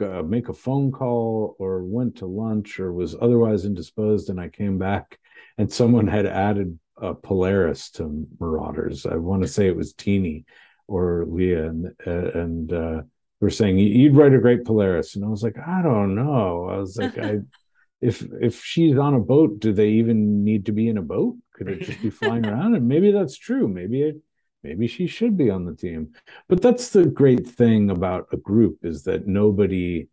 [0.00, 4.48] uh, make a phone call or went to lunch or was otherwise indisposed and i
[4.48, 5.18] came back
[5.56, 10.44] and someone had added a polaris to marauders i want to say it was Tini
[10.88, 13.02] or leah and uh, and uh
[13.40, 16.76] were saying you'd write a great polaris and i was like i don't know i
[16.76, 17.38] was like i
[18.04, 21.36] if if she's on a boat, do they even need to be in a boat?
[21.54, 22.74] Could it just be flying around?
[22.74, 23.66] And maybe that's true.
[23.66, 24.16] Maybe it
[24.64, 26.14] maybe she should be on the team.
[26.48, 30.08] But that's the great thing about a group is that nobody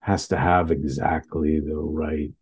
[0.00, 2.32] has to have exactly the right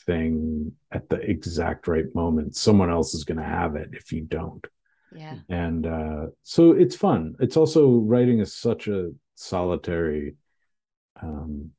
[0.00, 2.56] thing at the exact right moment.
[2.56, 4.66] Someone else is going to have it if you don't.
[5.14, 5.36] Yeah.
[5.48, 7.36] And uh, so it's fun.
[7.38, 10.36] It's also writing is such a solitary
[11.22, 11.70] um,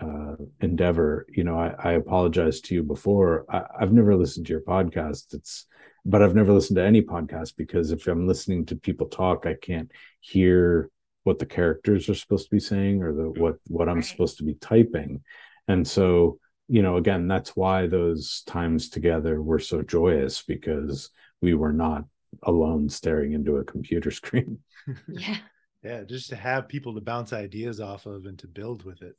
[0.00, 1.26] uh, endeavor.
[1.28, 3.44] You know, I, I apologize to you before.
[3.50, 5.34] I, I've never listened to your podcast.
[5.34, 5.66] It's,
[6.04, 9.54] but I've never listened to any podcast because if I'm listening to people talk, I
[9.54, 9.90] can't
[10.20, 10.90] hear
[11.24, 14.04] what the characters are supposed to be saying or the what what I'm right.
[14.04, 15.22] supposed to be typing.
[15.68, 16.38] And so,
[16.68, 21.10] you know, again, that's why those times together were so joyous because
[21.42, 22.04] we were not
[22.42, 24.60] alone staring into a computer screen.
[25.08, 25.36] yeah.
[25.82, 29.16] Yeah, just to have people to bounce ideas off of and to build with it.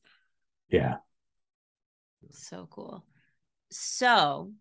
[0.69, 0.97] Yeah.
[2.29, 3.03] So cool.
[3.71, 4.51] So,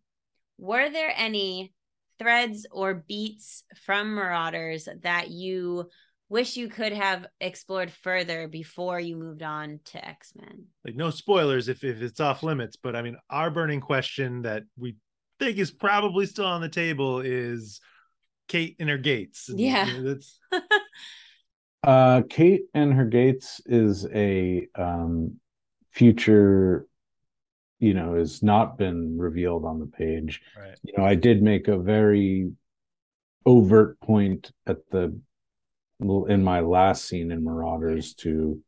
[0.57, 1.75] were there any
[2.21, 5.89] threads or beats from Marauders that you
[6.29, 10.67] wish you could have explored further before you moved on to X-Men?
[10.85, 14.65] Like no spoilers if if it's off limits, but I mean our burning question that
[14.79, 14.97] we
[15.41, 17.81] think is probably still on the table is
[18.47, 19.51] Kate and her gates.
[19.53, 19.89] Yeah.
[20.01, 20.39] That's
[21.83, 25.41] uh Kate and her gates is a um
[25.91, 26.87] future
[27.81, 30.79] you know has not been revealed on the page right.
[30.83, 32.51] you know i did make a very
[33.47, 35.19] overt point at the
[36.29, 38.63] in my last scene in marauders to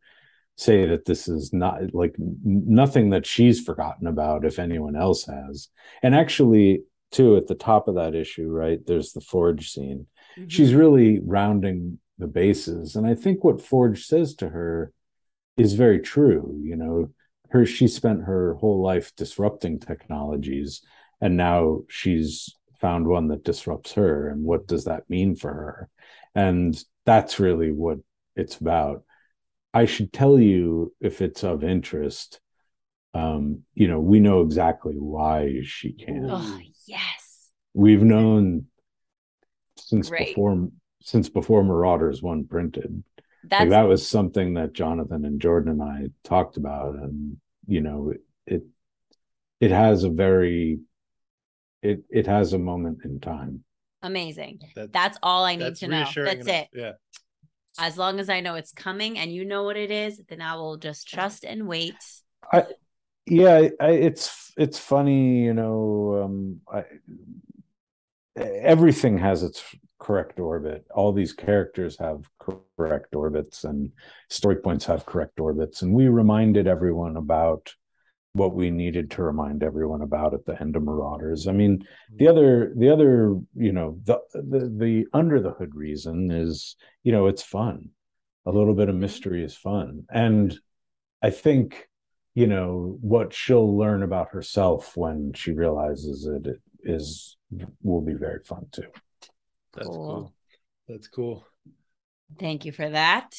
[0.57, 5.69] say that this is not like nothing that she's forgotten about if anyone else has
[6.03, 10.07] and actually too at the top of that issue right there's the forge scene
[10.37, 10.49] mm-hmm.
[10.49, 14.93] she's really rounding the bases and i think what forge says to her
[15.57, 16.59] is very true.
[16.63, 17.11] You know,
[17.53, 20.81] her she spent her whole life disrupting technologies,
[21.21, 24.29] and now she's found one that disrupts her.
[24.29, 25.89] And what does that mean for her?
[26.35, 27.99] And that's really what
[28.35, 29.05] it's about.
[29.75, 32.41] I should tell you if it's of interest.
[33.15, 36.29] Um, you know, we know exactly why she can.
[36.31, 37.51] Oh yes.
[37.75, 38.67] We've known
[39.77, 40.69] since before
[41.03, 43.05] since before Marauders one printed.
[43.45, 43.61] That's...
[43.63, 47.37] Like that was something that Jonathan and Jordan and I talked about, and
[47.67, 48.13] you know,
[48.47, 48.65] it
[49.63, 50.81] it has a very
[51.83, 53.63] it it has a moment in time.
[54.03, 54.59] Amazing.
[54.75, 56.05] That, that's all I need to know.
[56.17, 56.69] That's it.
[56.75, 56.93] Yeah.
[57.79, 60.57] As long as I know it's coming and you know what it is, then I
[60.57, 61.95] will just trust and wait.
[62.53, 62.65] I
[63.25, 66.85] yeah, I, it's it's funny, you know, um I
[68.37, 69.63] everything has its
[70.03, 70.85] correct orbit.
[70.93, 72.29] All these characters have
[72.77, 73.93] correct orbits, and
[74.29, 75.83] story points have correct orbits.
[75.83, 77.73] And we reminded everyone about
[78.33, 81.47] what we needed to remind everyone about at the end of Marauders.
[81.47, 81.87] I mean,
[82.17, 86.75] the other, the other, you know, the the, the under the hood reason is,
[87.05, 87.91] you know, it's fun.
[88.45, 90.59] A little bit of mystery is fun, and
[91.23, 91.89] I think,
[92.35, 97.37] you know, what she'll learn about herself when she realizes it, it is
[97.83, 98.91] will be very fun too.
[99.75, 100.07] That's cool.
[100.07, 100.33] cool.
[100.89, 101.47] That's cool.
[102.39, 103.35] Thank you for that.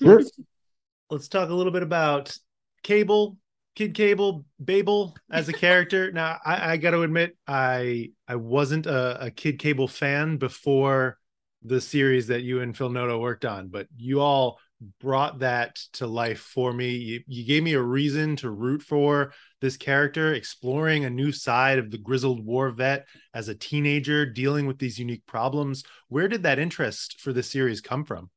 [0.00, 0.22] Sure.
[1.10, 2.36] Let's talk a little bit about
[2.82, 3.36] Cable,
[3.74, 6.10] Kid Cable, Babel as a character.
[6.12, 11.18] now, I, I got to admit, I I wasn't a, a Kid Cable fan before
[11.62, 14.58] the series that you and Phil Noto worked on, but you all
[15.00, 16.90] brought that to life for me.
[16.90, 21.78] You, you gave me a reason to root for this character, exploring a new side
[21.78, 25.84] of the grizzled war vet as a teenager, dealing with these unique problems.
[26.08, 28.30] Where did that interest for the series come from?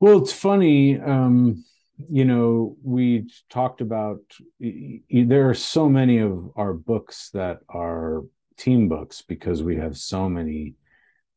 [0.00, 1.00] Well, it's funny.
[1.00, 1.64] Um,
[2.08, 4.20] you know, we talked about
[4.58, 8.22] there are so many of our books that are
[8.56, 10.74] team books because we have so many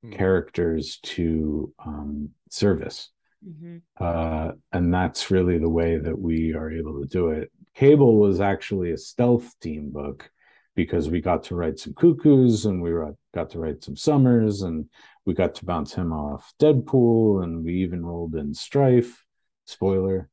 [0.03, 0.11] hmm.
[0.11, 3.09] characters to um, service
[3.47, 3.77] Mm-hmm.
[3.99, 7.51] Uh, and that's really the way that we are able to do it.
[7.75, 10.29] Cable was actually a stealth team book
[10.75, 12.91] because we got to write some cuckoos and we
[13.33, 14.89] got to write some summers and
[15.25, 19.25] we got to bounce him off Deadpool and we even rolled in Strife.
[19.65, 20.29] Spoiler.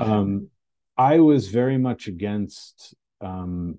[0.00, 0.48] um,
[0.96, 3.78] I was very much against um,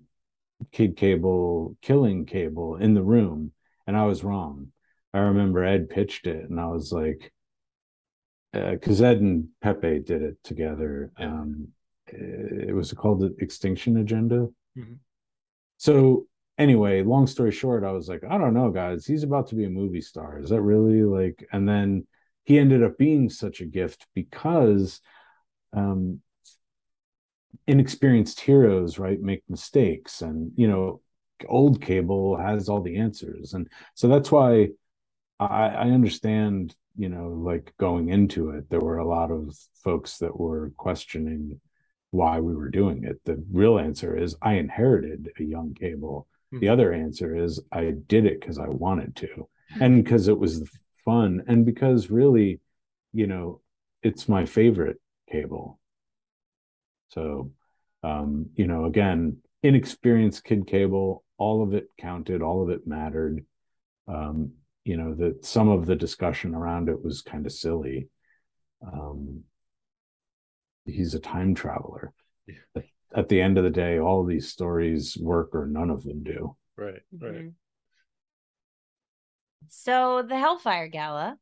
[0.71, 3.51] Kid Cable killing Cable in the room,
[3.85, 4.71] and I was wrong.
[5.13, 7.31] I remember Ed pitched it, and I was like,
[8.53, 11.11] because uh, Ed and Pepe did it together.
[11.17, 11.69] Um,
[12.07, 14.47] it was called the Extinction Agenda.
[14.77, 14.95] Mm-hmm.
[15.77, 16.27] So
[16.57, 19.05] anyway, long story short, I was like, I don't know, guys.
[19.05, 20.39] He's about to be a movie star.
[20.39, 21.47] Is that really like?
[21.51, 22.05] And then
[22.43, 24.99] he ended up being such a gift because
[25.73, 26.21] um,
[27.67, 31.01] inexperienced heroes, right, make mistakes, and you know,
[31.47, 34.69] old Cable has all the answers, and so that's why
[35.39, 36.75] I, I understand.
[36.97, 41.59] You know, like going into it, there were a lot of folks that were questioning
[42.11, 43.21] why we were doing it.
[43.23, 46.69] The real answer is I inherited a young Cable the hmm.
[46.69, 49.47] other answer is I did it because I wanted to
[49.79, 50.69] and because it was
[51.05, 52.59] fun and because really,
[53.13, 53.61] you know,
[54.03, 54.99] it's my favorite
[55.31, 55.79] cable.
[57.09, 57.51] So,
[58.03, 63.45] um, you know, again, inexperienced kid cable, all of it counted, all of it mattered.
[64.07, 64.53] Um,
[64.83, 68.09] you know, that some of the discussion around it was kind of silly.
[68.85, 69.43] Um,
[70.85, 72.13] he's a time traveler.
[72.47, 76.23] Yeah at the end of the day, all these stories work or none of them
[76.23, 76.55] do.
[76.77, 77.33] Right, right.
[77.33, 77.49] Mm-hmm.
[79.67, 81.37] So the Hellfire Gala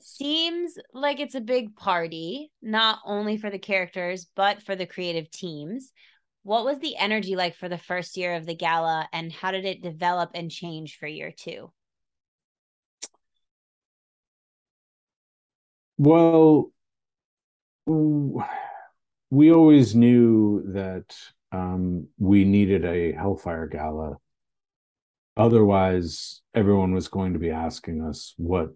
[0.00, 5.30] seems like it's a big party, not only for the characters, but for the creative
[5.30, 5.92] teams.
[6.42, 9.64] What was the energy like for the first year of the gala, and how did
[9.64, 11.72] it develop and change for year two?
[15.98, 16.72] Well,
[17.86, 21.16] we always knew that
[21.52, 24.16] um, we needed a Hellfire Gala.
[25.36, 28.70] Otherwise, everyone was going to be asking us what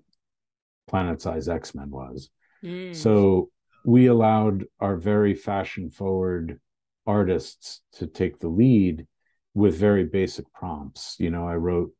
[0.88, 2.30] Planet Size X Men was.
[2.62, 2.94] Mm.
[2.94, 3.50] So
[3.84, 6.60] we allowed our very fashion forward
[7.06, 9.06] artists to take the lead
[9.54, 11.16] with very basic prompts.
[11.18, 11.92] You know, I wrote,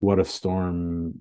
[0.00, 1.20] What if Storm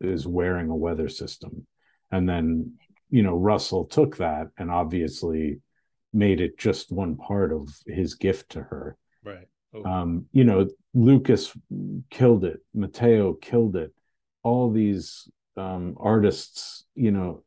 [0.00, 1.66] is wearing a weather system?
[2.14, 2.74] And then,
[3.10, 5.60] you know, Russell took that and obviously
[6.12, 8.96] made it just one part of his gift to her.
[9.24, 9.48] Right.
[9.74, 9.84] Oh.
[9.84, 11.52] Um, you know, Lucas
[12.10, 13.92] killed it, Mateo killed it.
[14.44, 17.42] All these um, artists, you know,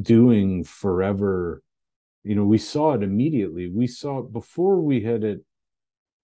[0.00, 1.62] doing forever.
[2.24, 3.68] You know, we saw it immediately.
[3.68, 5.44] We saw it before we had it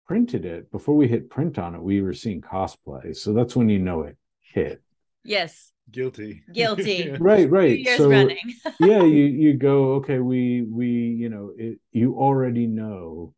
[0.08, 3.14] printed it, before we hit print on it, we were seeing cosplay.
[3.14, 4.82] So that's when you know it hit.
[5.24, 5.72] Yes.
[5.92, 6.44] Guilty.
[6.52, 7.12] Guilty.
[7.20, 7.86] Right right.
[7.98, 8.10] So
[8.80, 13.34] yeah you you go okay we we you know it, you already know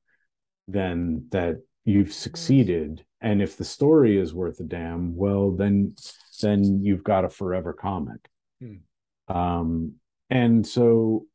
[0.68, 3.04] then that you've succeeded.
[3.22, 5.96] And if the story is worth a damn well then
[6.42, 8.30] then you've got a forever comic.
[8.62, 9.36] Hmm.
[9.36, 9.94] um
[10.30, 11.26] and so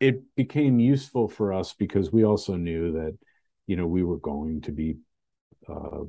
[0.00, 3.16] it became useful for us because we also knew that
[3.66, 4.96] you know we were going to be
[5.68, 6.04] uh,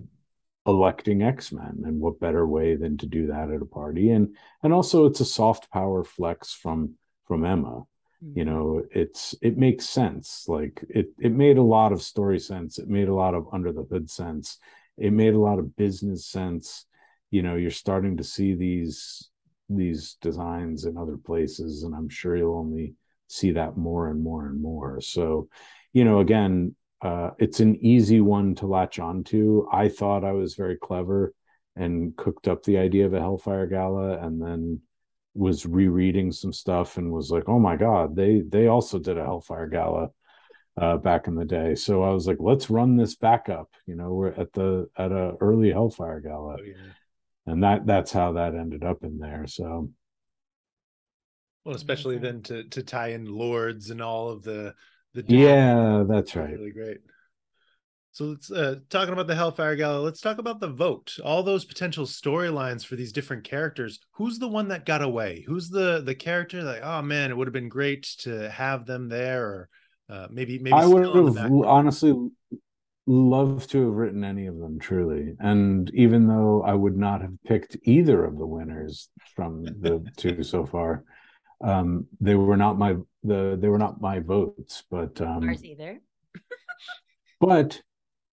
[0.68, 4.12] electing X-Men and what better way than to do that at a party?
[4.12, 6.96] And and also it's a soft power flex from
[7.28, 7.86] from Emma.
[8.24, 8.40] Mm-hmm.
[8.40, 10.46] you know it's it makes sense.
[10.48, 12.80] Like it it made a lot of story sense.
[12.80, 14.58] It made a lot of under the hood sense.
[14.98, 16.86] It made a lot of business sense.
[17.32, 19.30] You know you're starting to see these
[19.70, 22.94] these designs in other places and I'm sure you'll only
[23.28, 25.02] see that more and more and more.
[25.02, 25.50] So
[25.94, 26.76] you know again
[27.06, 29.68] uh, it's an easy one to latch onto.
[29.72, 31.36] I thought I was very clever
[31.76, 34.82] and cooked up the idea of a Hellfire Gala, and then
[35.36, 39.24] was rereading some stuff and was like, "Oh my god, they they also did a
[39.24, 40.10] Hellfire Gala."
[40.78, 41.74] Uh, back in the day.
[41.74, 43.70] So I was like, let's run this back up.
[43.86, 46.92] You know, we're at the at a early Hellfire Gala, oh, yeah.
[47.46, 49.46] and that that's how that ended up in there.
[49.48, 49.90] So,
[51.64, 54.76] well, especially then to to tie in Lords and all of the
[55.16, 56.52] the yeah, that's right.
[56.52, 56.98] Really great.
[58.12, 61.18] So let's uh talking about the Hellfire Gala, let's talk about the vote.
[61.24, 64.00] All those potential storylines for these different characters.
[64.14, 65.44] Who's the one that got away?
[65.48, 69.10] Who's the the character that oh man, it would have been great to have them
[69.10, 69.70] there or
[70.10, 72.30] uh maybe maybe I would have honestly
[73.08, 75.36] loved to have written any of them truly.
[75.40, 80.44] And even though I would not have picked either of the winners from the two
[80.44, 81.04] so far,
[81.66, 86.00] um they were not my the they were not my votes but um ours either.
[87.42, 87.82] but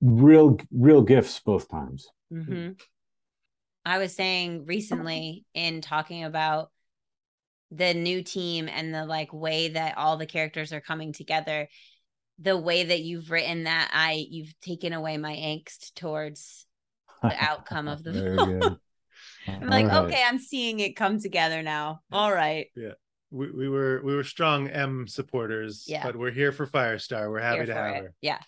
[0.00, 2.08] real real gifts both times.
[2.32, 2.72] Mm-hmm.
[3.84, 6.70] i was saying recently in talking about
[7.70, 11.68] the new team and the like way that all the characters are coming together
[12.38, 16.66] the way that you've written that i you've taken away my angst towards
[17.22, 18.12] the outcome of the
[18.62, 18.78] vote
[19.46, 20.04] i'm like right.
[20.04, 22.00] okay i'm seeing it come together now.
[22.10, 22.68] All right.
[22.74, 22.92] Yeah
[23.32, 26.04] we, we were we were strong M supporters, yeah.
[26.04, 27.30] but we're here for Firestar.
[27.30, 28.02] We're happy here to have it.
[28.02, 28.14] her.
[28.20, 28.38] Yeah.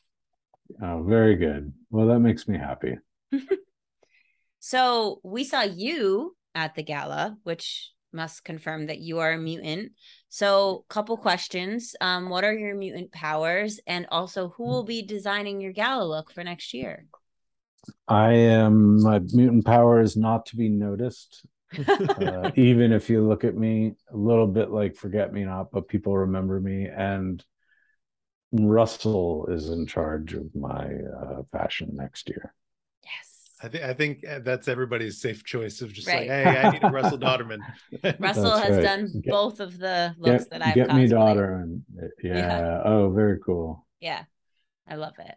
[0.83, 1.73] Oh, very good.
[1.91, 2.97] Well, that makes me happy.
[4.61, 9.93] so we saw you at the gala, which must confirm that you are a mutant.
[10.29, 11.95] So, couple questions.
[12.01, 13.81] Um, what are your mutant powers?
[13.87, 17.07] And also, who will be designing your gala look for next year?
[18.09, 21.45] I am my mutant power is not to be noticed.
[21.89, 25.89] Uh, even if you look at me a little bit like forget me not, but
[25.89, 26.87] people remember me.
[26.87, 27.45] And
[28.53, 32.55] Russell is in charge of my uh, fashion next year.
[33.03, 33.51] Yes.
[33.63, 36.29] I think I think uh, that's everybody's safe choice of just right.
[36.29, 37.59] like, hey, I need a Russell Dauterman.
[38.19, 38.83] Russell that's has right.
[38.83, 41.83] done get, both of the looks get, that I've get me daughter and
[42.23, 42.37] yeah.
[42.37, 42.83] yeah.
[42.85, 43.87] Oh, very cool.
[44.01, 44.25] Yeah,
[44.87, 45.35] I love it.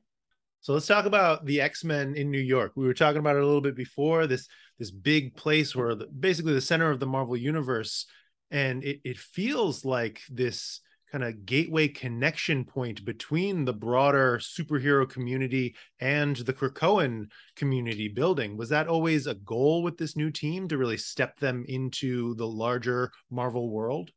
[0.67, 2.73] So let's talk about the X-Men in New York.
[2.75, 6.07] We were talking about it a little bit before this this big place where the,
[6.07, 8.05] basically the center of the Marvel universe
[8.51, 15.09] and it it feels like this kind of gateway connection point between the broader superhero
[15.09, 18.57] community and the Krakoan community building.
[18.57, 22.45] Was that always a goal with this new team to really step them into the
[22.45, 24.11] larger Marvel world?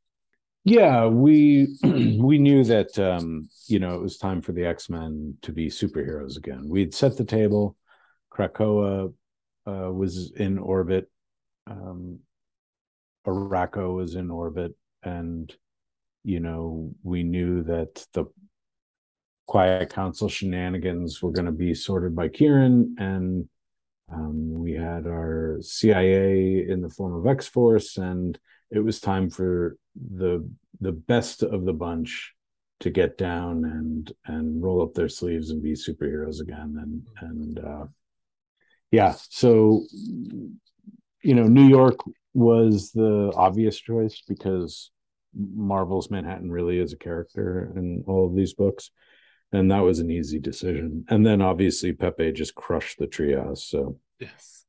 [0.65, 5.37] Yeah, we we knew that um, you know it was time for the X Men
[5.43, 6.69] to be superheroes again.
[6.69, 7.77] We'd set the table.
[8.33, 9.13] Krakoa
[9.67, 11.11] uh, was in orbit.
[11.67, 12.21] Um,
[13.27, 15.55] Arakko was in orbit, and
[16.25, 18.27] you know we knew that the
[19.47, 23.49] Quiet Council shenanigans were going to be sorted by Kieron, and
[24.13, 28.39] um, we had our CIA in the form of X Force, and
[28.71, 30.49] it was time for the
[30.81, 32.35] the best of the bunch
[32.81, 36.77] to get down and and roll up their sleeves and be superheroes again.
[36.81, 37.87] And and uh
[38.91, 39.85] yeah so
[41.23, 41.97] you know new york
[42.35, 44.91] was the obvious choice because
[45.35, 48.91] marvel's manhattan really is a character in all of these books.
[49.53, 51.05] And that was an easy decision.
[51.09, 54.60] And then obviously pepe just crushed the treehouse so yes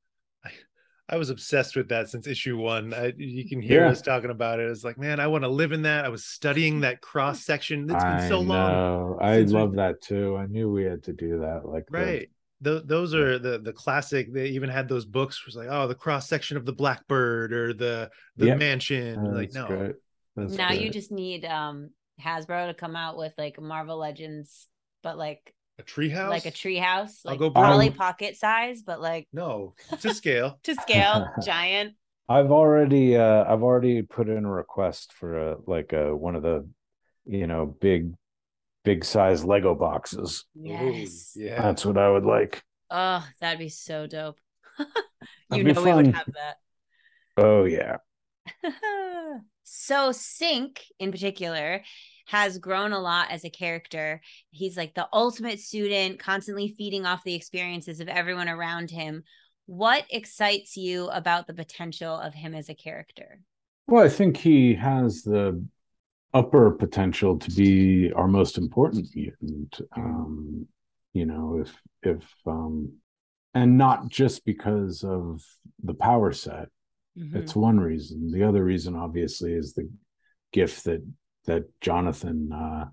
[1.12, 2.93] I was obsessed with that since issue one.
[2.93, 3.91] I, you can hear yeah.
[3.91, 4.70] us talking about it.
[4.70, 6.05] It's like, man, I want to live in that.
[6.05, 7.84] I was studying that cross section.
[7.84, 9.18] It's been I so long.
[9.22, 9.76] I love we...
[9.76, 10.38] that too.
[10.38, 11.66] I knew we had to do that.
[11.66, 12.30] Like, right.
[12.62, 12.82] The...
[12.86, 14.32] those are the the classic.
[14.32, 15.45] They even had those books.
[15.45, 18.59] Was like, oh, the cross section of the Blackbird or the the yep.
[18.59, 19.20] mansion.
[19.20, 19.93] Oh, like, no.
[20.38, 20.82] now great.
[20.82, 21.89] you just need um
[22.24, 24.68] Hasbro to come out with like Marvel Legends,
[25.03, 26.30] but like a treehouse?
[26.30, 30.60] Like a treehouse, like I'll go Polly Pocket size, but like no to scale.
[30.64, 31.96] to scale, giant.
[32.30, 36.44] I've already uh I've already put in a request for a like a one of
[36.44, 36.68] the
[37.26, 38.14] you know big
[38.84, 40.46] big size Lego boxes.
[40.56, 41.36] Yes.
[41.38, 41.62] Ooh, yeah.
[41.62, 42.64] That's what I would like.
[42.90, 44.40] Oh, that'd be so dope.
[45.52, 46.58] you know we would have that.
[47.38, 47.98] Oh yeah.
[49.64, 51.82] so Synch in particular
[52.32, 54.22] has grown a lot as a character.
[54.52, 59.24] He's like the ultimate student, constantly feeding off the experiences of everyone around him.
[59.66, 63.42] What excites you about the potential of him as a character?
[63.88, 65.62] Well, I think he has the
[66.34, 69.82] upper potential to be our most important mutant.
[69.98, 70.68] Um,
[71.12, 72.94] you know, if if um,
[73.54, 75.44] and not just because of
[75.84, 76.70] the power set.
[77.18, 77.36] Mm-hmm.
[77.36, 78.32] It's one reason.
[78.32, 79.90] The other reason, obviously, is the
[80.54, 81.06] gift that
[81.46, 82.86] that Jonathan uh,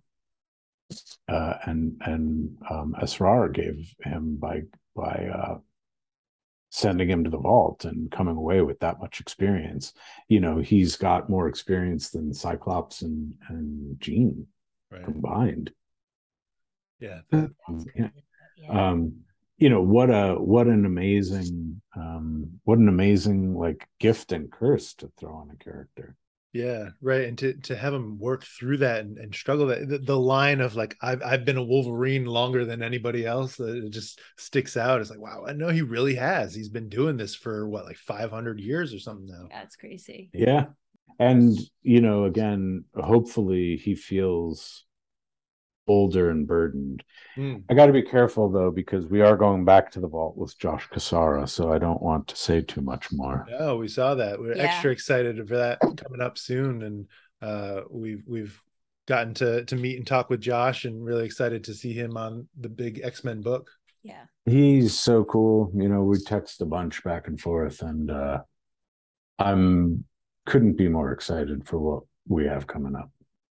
[1.28, 4.62] uh, and and um, Asrar gave him by
[4.96, 5.58] by uh,
[6.70, 9.92] sending him to the vault and coming away with that much experience.
[10.28, 14.46] You know, he's got more experience than Cyclops and and Jean
[14.90, 15.04] right.
[15.04, 15.72] combined.
[17.00, 17.20] Yeah.
[17.92, 18.08] yeah.
[18.68, 19.20] Um,
[19.58, 24.94] you know what a what an amazing um what an amazing like gift and curse
[24.94, 26.16] to throw on a character
[26.58, 27.28] yeah, right.
[27.28, 30.60] And to to have him work through that and, and struggle that the, the, line
[30.60, 35.00] of like I've I've been a Wolverine longer than anybody else, it just sticks out.
[35.00, 36.52] It's like, wow, I know he really has.
[36.52, 39.46] He's been doing this for what, like 500 years or something now.
[39.52, 40.30] That's crazy.
[40.32, 40.66] Yeah.
[41.20, 44.84] And you know, again, hopefully he feels
[45.88, 47.02] older and burdened.
[47.36, 47.64] Mm.
[47.70, 50.58] I got to be careful though because we are going back to the vault with
[50.58, 53.46] Josh Cassara, so I don't want to say too much more.
[53.50, 54.38] No, we saw that.
[54.38, 54.64] We're yeah.
[54.64, 57.06] extra excited for that coming up soon, and
[57.42, 58.60] uh, we've we've
[59.06, 62.46] gotten to to meet and talk with Josh, and really excited to see him on
[62.60, 63.70] the big X Men book.
[64.02, 65.72] Yeah, he's so cool.
[65.74, 68.40] You know, we text a bunch back and forth, and uh,
[69.38, 70.04] I'm
[70.46, 73.10] couldn't be more excited for what we have coming up.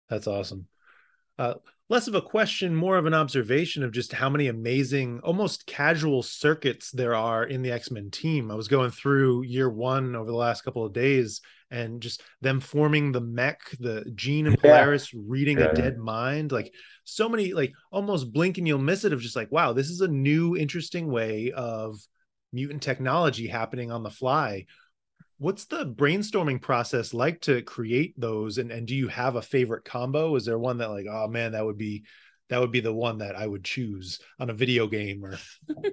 [0.10, 0.68] That's awesome.
[1.40, 1.56] Uh,
[1.90, 6.24] less of a question, more of an observation of just how many amazing, almost casual
[6.24, 8.52] circuits there are in the X Men team.
[8.52, 11.42] I was going through year one over the last couple of days,
[11.74, 15.20] and just them forming the mech, the Jean and Polaris yeah.
[15.26, 15.66] reading yeah.
[15.66, 16.52] a dead mind.
[16.52, 16.72] Like
[17.04, 20.02] so many, like almost blink and you'll miss it of just like, wow, this is
[20.02, 21.98] a new, interesting way of
[22.54, 24.68] mutant technology happening on the fly.
[25.44, 28.60] What's the brainstorming process like to create those?
[28.60, 30.36] And, and do you have a favorite combo?
[30.36, 32.06] Is there one that like, oh man, that would be
[32.50, 35.38] that would be the one that I would choose on a video game or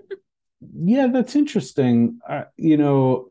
[0.75, 3.31] yeah that's interesting uh, you know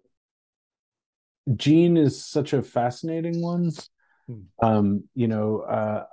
[1.55, 3.71] Jean is such a fascinating one
[4.27, 4.41] hmm.
[4.61, 6.03] um you know uh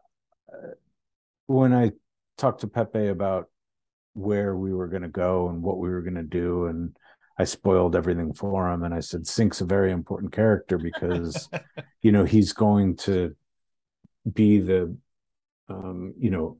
[1.46, 1.92] when i
[2.36, 3.48] talked to pepe about
[4.14, 6.96] where we were going to go and what we were going to do and
[7.38, 11.48] i spoiled everything for him and i said Synch's a very important character because
[12.02, 13.34] you know he's going to
[14.32, 14.96] be the
[15.68, 16.58] um you know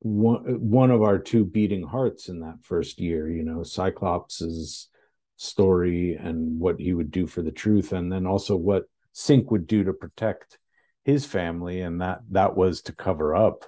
[0.00, 4.88] one one of our two beating hearts in that first year you know cyclops's
[5.36, 9.66] story and what he would do for the truth and then also what Sync would
[9.66, 10.58] do to protect
[11.04, 13.64] his family and that that was to cover up.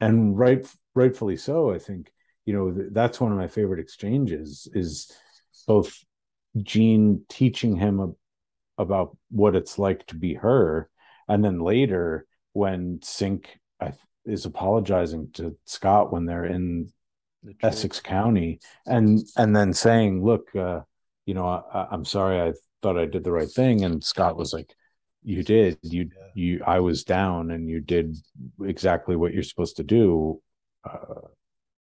[0.00, 2.10] And right rightfully so i think
[2.44, 5.12] you know that's one of my favorite exchanges is
[5.66, 6.04] both
[6.62, 8.14] jean teaching him
[8.78, 10.88] about what it's like to be her
[11.28, 13.46] and then later when Synch
[14.24, 16.92] is apologizing to Scott when they're in
[17.42, 20.80] the Essex County and and then saying, "Look, uh,
[21.26, 22.40] you know, I, I'm sorry.
[22.40, 22.52] I
[22.82, 24.74] thought I did the right thing." And Scott was like,
[25.22, 25.78] "You did.
[25.82, 26.62] You you.
[26.66, 28.16] I was down, and you did
[28.62, 30.42] exactly what you're supposed to do.
[30.84, 31.28] Uh,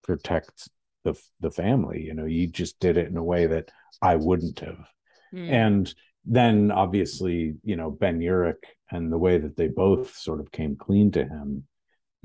[0.04, 0.70] protect
[1.04, 2.02] the the family.
[2.02, 3.70] You know, you just did it in a way that
[4.02, 4.88] I wouldn't have."
[5.34, 5.50] Mm.
[5.50, 5.96] And
[6.26, 10.76] then obviously, you know, Ben Urich and the way that they both sort of came
[10.76, 11.68] clean to him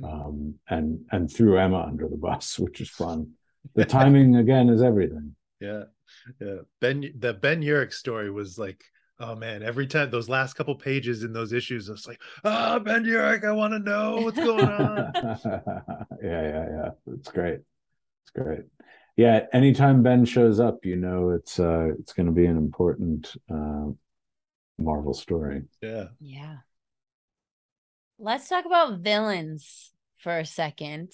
[0.04, 3.32] um, and and threw Emma under the bus, which is fun.
[3.74, 5.34] The timing again is everything.
[5.60, 5.84] Yeah,
[6.40, 6.58] yeah.
[6.80, 8.84] Ben, the Ben Urich story was like,
[9.20, 12.78] oh man, every time those last couple pages in those issues, it's like, ah, oh,
[12.78, 15.12] Ben Urich, I want to know what's going on.
[16.22, 16.90] yeah, yeah, yeah.
[17.14, 17.60] It's great.
[18.28, 18.64] It's great.
[19.16, 23.34] Yeah, anytime Ben shows up, you know it's uh it's going to be an important
[23.50, 23.86] uh,
[24.78, 25.62] Marvel story.
[25.82, 26.04] Yeah.
[26.20, 26.56] Yeah.
[28.18, 31.12] Let's talk about villains for a second.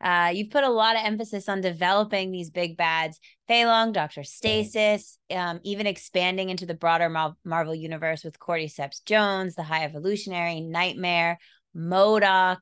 [0.00, 3.18] Uh, you've put a lot of emphasis on developing these big bads,
[3.50, 9.54] Feilong, Doctor Stasis, um, even expanding into the broader Mar- Marvel universe with Cordyceps Jones,
[9.54, 11.38] the High Evolutionary, Nightmare,
[11.76, 12.58] MODOK.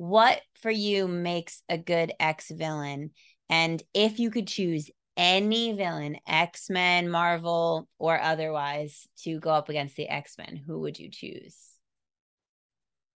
[0.00, 3.10] What for you makes a good ex villain?
[3.50, 9.68] And if you could choose any villain, X Men, Marvel, or otherwise, to go up
[9.68, 11.54] against the X Men, who would you choose?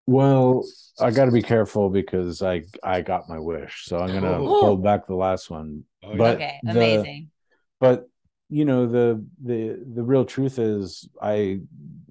[0.07, 0.63] Well,
[1.01, 4.85] I got to be careful because I I got my wish, so I'm gonna hold
[4.85, 5.85] back the last one.
[6.03, 7.31] Oh, but okay, amazing.
[7.81, 8.11] but
[8.55, 11.59] you know the the the real truth is I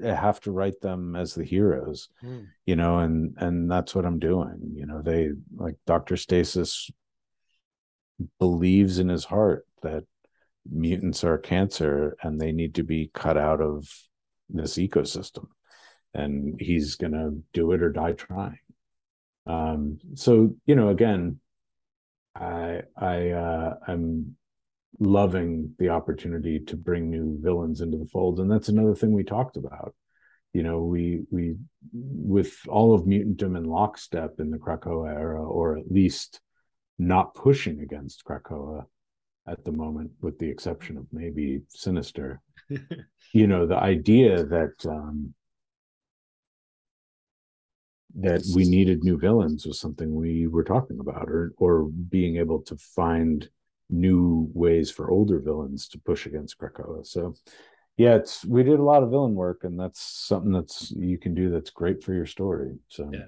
[0.03, 2.47] have to write them as the heroes, mm.
[2.65, 4.73] you know, and and that's what I'm doing.
[4.75, 6.91] You know, they like Doctor Stasis
[8.39, 10.03] believes in his heart that
[10.69, 13.87] mutants are cancer and they need to be cut out of
[14.49, 15.47] this ecosystem
[16.13, 18.59] and he's going to do it or die trying.
[19.47, 21.39] Um, so you know, again,
[22.35, 24.35] I I uh, I'm
[24.99, 29.23] loving the opportunity to bring new villains into the fold, and that's another thing we
[29.23, 29.95] talked about.
[30.53, 31.55] You know, we we
[31.91, 36.41] with all of mutantdom and lockstep in the Krakoa era, or at least
[36.99, 38.85] not pushing against Krakoa
[39.47, 42.41] at the moment, with the exception of maybe Sinister.
[43.33, 45.33] you know, the idea that um,
[48.15, 52.61] that we needed new villains was something we were talking about or or being able
[52.61, 53.49] to find
[53.93, 57.05] new ways for older villains to push against Krakoa.
[57.05, 57.35] So
[57.97, 61.35] yeah, it's we did a lot of villain work and that's something that's you can
[61.35, 62.75] do that's great for your story.
[62.87, 63.25] So yeah.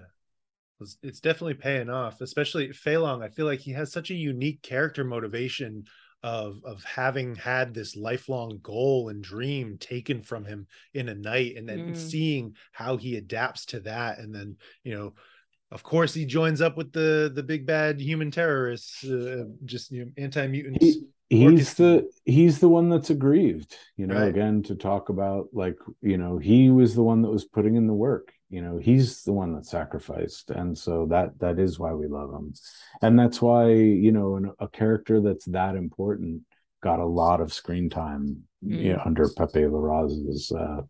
[1.01, 3.23] It's definitely paying off, especially Feilong.
[3.23, 5.85] I feel like he has such a unique character motivation
[6.25, 11.55] of of having had this lifelong goal and dream taken from him in a night
[11.55, 11.95] and then mm.
[11.95, 15.13] seeing how he adapts to that and then you know
[15.71, 20.05] of course he joins up with the the big bad human terrorists uh, just you
[20.05, 24.27] know anti-mutants he, he's the he's the one that's aggrieved you know right.
[24.27, 27.87] again to talk about like you know he was the one that was putting in
[27.87, 31.93] the work you know he's the one that sacrificed and so that that is why
[31.93, 32.53] we love him
[33.01, 36.41] and that's why you know an, a character that's that important
[36.83, 38.83] got a lot of screen time mm.
[38.83, 40.81] you know, under pepe larraz's uh,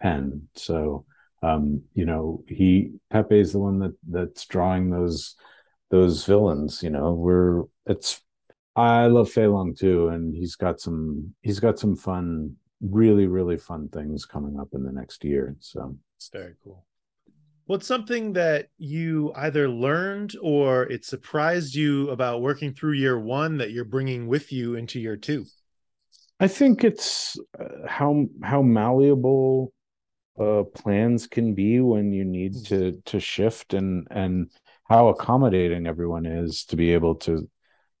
[0.00, 1.06] pen so
[1.42, 5.36] um you know he pepe is the one that that's drawing those
[5.90, 8.20] those villains you know we're it's
[8.76, 13.88] i love Feilong too and he's got some he's got some fun really really fun
[13.88, 15.96] things coming up in the next year so.
[16.18, 16.84] It's very cool.
[17.66, 23.58] What's something that you either learned or it surprised you about working through year one
[23.58, 25.46] that you're bringing with you into year two?
[26.40, 29.72] I think it's uh, how how malleable
[30.40, 34.50] uh, plans can be when you need to to shift and and
[34.88, 37.48] how accommodating everyone is to be able to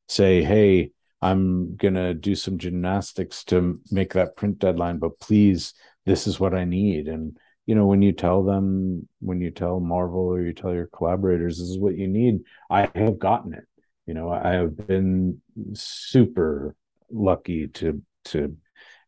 [0.08, 5.74] say hey i'm gonna do some gymnastics to make that print deadline but please
[6.08, 7.06] this is what i need.
[7.06, 7.36] And
[7.66, 11.58] you know when you tell them when you tell marvel or you tell your collaborators
[11.58, 13.64] this is what you need i have gotten it.
[14.06, 15.42] You know i have been
[15.74, 16.74] super
[17.10, 18.56] lucky to to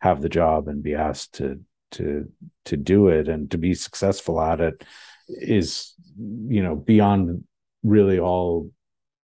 [0.00, 1.60] have the job and be asked to
[1.92, 2.30] to
[2.66, 4.84] to do it and to be successful at it
[5.28, 7.44] is you know beyond
[7.82, 8.70] really all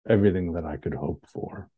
[0.08, 1.70] everything that I could hope for.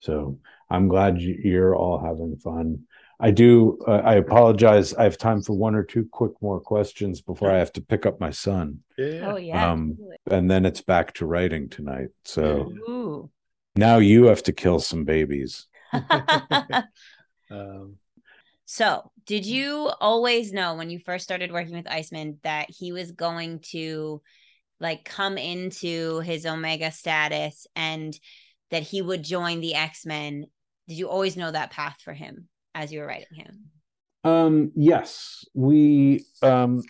[0.00, 0.38] So
[0.70, 2.84] I'm glad you're all having fun.
[3.20, 3.78] I do.
[3.86, 4.94] Uh, I apologize.
[4.94, 8.06] I have time for one or two quick more questions before I have to pick
[8.06, 8.80] up my son.
[8.96, 9.32] Yeah.
[9.32, 9.70] Oh yeah.
[9.72, 9.98] Um,
[10.30, 12.08] and then it's back to writing tonight.
[12.24, 13.30] So Ooh.
[13.74, 15.66] now you have to kill some babies.
[17.50, 17.96] um,
[18.70, 23.12] so, did you always know when you first started working with Iceman that he was
[23.12, 24.22] going to
[24.80, 28.18] like come into his Omega status and
[28.70, 30.46] that he would join the X-Men?
[30.88, 33.66] Did you always know that path for him as you were writing him?
[34.24, 35.44] Um, yes.
[35.52, 36.82] We um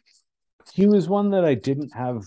[0.75, 2.23] he was one that I didn't have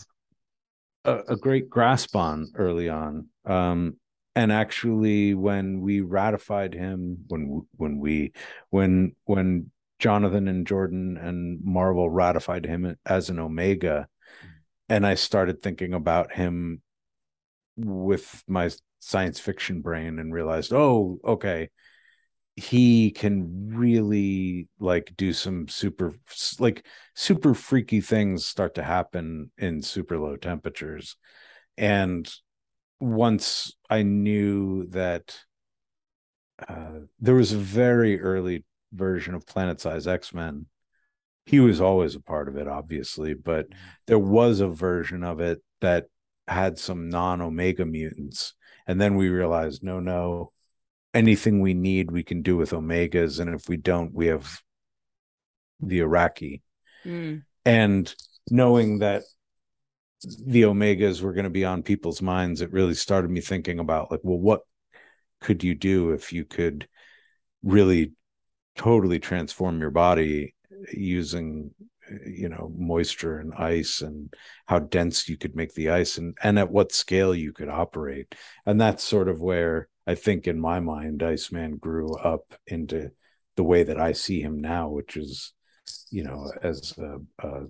[1.06, 3.30] a, a great grasp on early on.
[3.46, 3.96] Um
[4.36, 8.34] and actually when we ratified him when when we
[8.72, 9.72] when when
[10.02, 14.08] jonathan and jordan and marvel ratified him as an omega.
[14.90, 16.82] And i started thinking about him
[17.78, 21.70] with my science fiction brain and realized oh okay
[22.56, 26.14] he can really like do some super
[26.60, 26.86] like
[27.16, 31.16] super freaky things start to happen in super low temperatures.
[31.78, 32.30] And
[33.00, 35.38] once I knew that
[36.68, 40.68] uh, there was a very early version of Planet Size X Men.
[41.46, 43.80] He was always a part of it, obviously, but mm-hmm.
[44.08, 46.06] there was a version of it that
[46.48, 48.54] had some non Omega mutants.
[48.88, 50.52] And then we realized no, no,
[51.14, 53.40] anything we need, we can do with Omegas.
[53.40, 54.62] And if we don't, we have
[55.80, 56.62] the Arakki.
[57.06, 57.44] Mm.
[57.66, 58.14] And
[58.50, 59.24] knowing that
[60.24, 64.12] the omegas were going to be on people's minds it really started me thinking about
[64.12, 64.62] like well what
[65.40, 66.88] could you do if you could
[67.64, 68.14] really
[68.76, 70.56] totally transform your body
[70.92, 71.72] using
[72.26, 74.34] you know moisture and ice and
[74.66, 78.36] how dense you could make the ice and and at what scale you could operate
[78.66, 83.12] and that's sort of where i think in my mind iceman grew up into
[83.56, 85.54] the way that i see him now which is
[86.10, 86.94] you know, as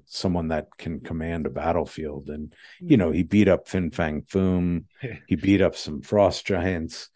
[0.06, 2.30] someone that can command a battlefield.
[2.30, 4.86] And you know, he beat up Fin Fang Foom.
[5.28, 7.10] he beat up some frost giants.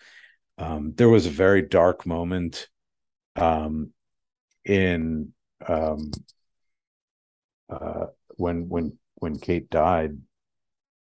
[0.57, 2.67] Um, there was a very dark moment
[3.35, 3.91] um,
[4.63, 5.33] in
[5.67, 6.11] um,
[7.69, 8.07] uh,
[8.37, 10.17] when when when Kate died,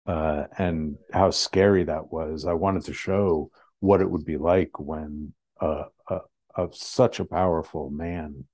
[0.06, 2.46] uh, and how scary that was.
[2.46, 6.20] I wanted to show what it would be like when uh, a,
[6.56, 8.46] a, such a powerful man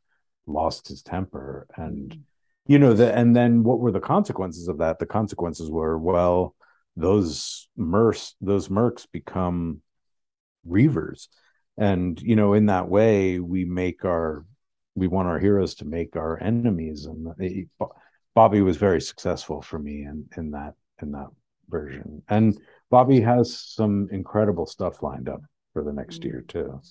[0.46, 2.22] lost his temper and mm.
[2.68, 6.56] you know the and then what were the consequences of that the consequences were well
[6.96, 9.82] those mercs those mercs become
[10.66, 11.28] reavers
[11.78, 14.46] and you know in that way we make our
[14.96, 17.68] we want our heroes to make our enemies and it,
[18.36, 21.28] bobby was very successful for me in in that in that
[21.70, 22.58] version and
[22.90, 25.42] bobby has some incredible stuff lined up
[25.74, 26.48] for the next year mm.
[26.48, 26.82] too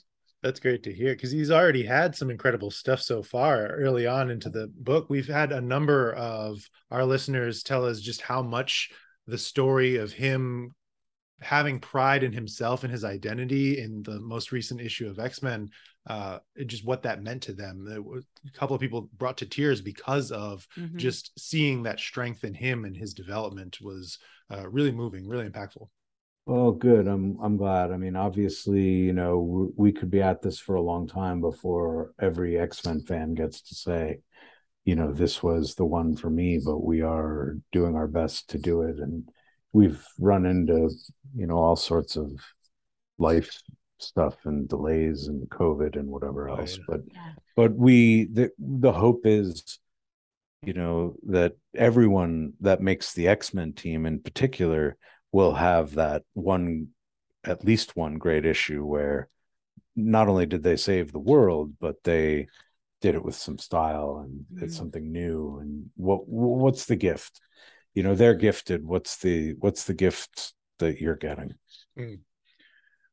[0.43, 4.31] that's great to hear because he's already had some incredible stuff so far early on
[4.31, 5.07] into the book.
[5.09, 6.61] We've had a number of
[6.91, 8.91] our listeners tell us just how much
[9.27, 10.73] the story of him
[11.41, 15.69] having pride in himself and his identity in the most recent issue of X-Men,
[16.09, 17.85] uh, just what that meant to them.
[18.05, 20.97] Was, a couple of people brought to tears because of mm-hmm.
[20.97, 24.19] just seeing that strength in him and his development was
[24.51, 25.89] uh, really moving, really impactful.
[26.47, 27.09] Well, good.
[27.09, 27.91] I'm I'm glad.
[27.91, 32.13] I mean, obviously, you know, we could be at this for a long time before
[32.21, 34.21] every X-Men fan gets to say,
[34.85, 38.59] you know, this was the one for me, but we are doing our best to
[38.59, 39.29] do it and
[39.77, 40.91] we've run into,
[41.35, 42.33] you know, all sorts of
[43.19, 43.61] life
[43.99, 47.33] stuff and delays and COVID and whatever oh, else, but yeah.
[47.55, 49.79] but we the the hope is
[50.63, 54.97] you know that everyone that makes the X-Men team in particular
[55.31, 56.89] will have that one
[57.45, 59.29] at least one great issue where
[59.95, 62.49] not only did they save the world but they
[63.03, 64.65] did it with some style and mm-hmm.
[64.65, 67.41] it's something new and what what's the gift
[67.97, 71.55] you know they're gifted what's the what's the gift that you're getting
[71.99, 72.21] mm.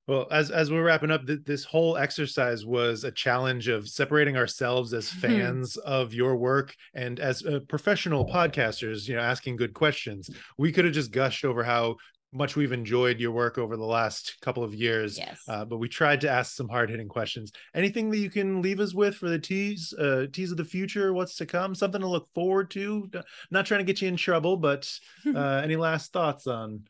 [0.07, 4.35] well as as we're wrapping up th- this whole exercise was a challenge of separating
[4.35, 5.19] ourselves as mm-hmm.
[5.27, 10.71] fans of your work and as uh, professional podcasters you know asking good questions we
[10.71, 11.95] could have just gushed over how
[12.33, 15.17] much we've enjoyed your work over the last couple of years.
[15.17, 15.39] Yes.
[15.47, 17.51] Uh, but we tried to ask some hard hitting questions.
[17.75, 21.13] Anything that you can leave us with for the tease, uh, tease of the future,
[21.13, 23.09] what's to come, something to look forward to?
[23.51, 24.91] Not trying to get you in trouble, but
[25.35, 26.81] uh, any last thoughts on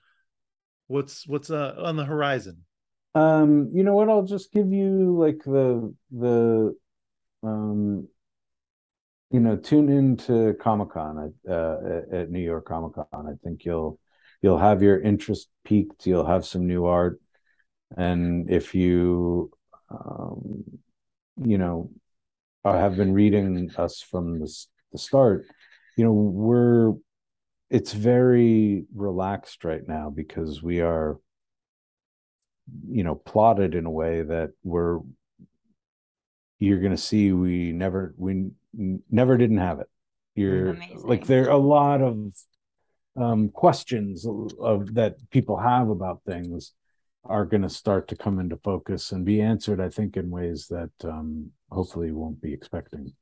[0.88, 2.64] what's what's uh, on the horizon?
[3.16, 4.10] Um, you know what?
[4.10, 6.76] I'll just give you like the the
[7.44, 8.08] um
[9.34, 13.66] you know tune into comic con at, uh, at new york comic con i think
[13.66, 14.00] you'll
[14.44, 17.20] you'll have your interest piqued you'll have some new art
[17.98, 19.50] and if you
[19.90, 20.64] um,
[21.44, 21.90] you know
[22.64, 24.54] have been reading us from the,
[24.92, 25.46] the start
[25.98, 26.94] you know we're
[27.70, 31.18] it's very relaxed right now because we are
[32.88, 35.00] you know plotted in a way that we're
[36.60, 38.52] you're going to see we never we
[39.10, 39.90] never didn't have it
[40.36, 41.02] you're Amazing.
[41.04, 42.34] like there are a lot of
[43.16, 44.26] um, questions
[44.60, 46.74] of that people have about things
[47.26, 50.68] are going to start to come into focus and be answered i think in ways
[50.68, 53.14] that um, hopefully won't be expecting.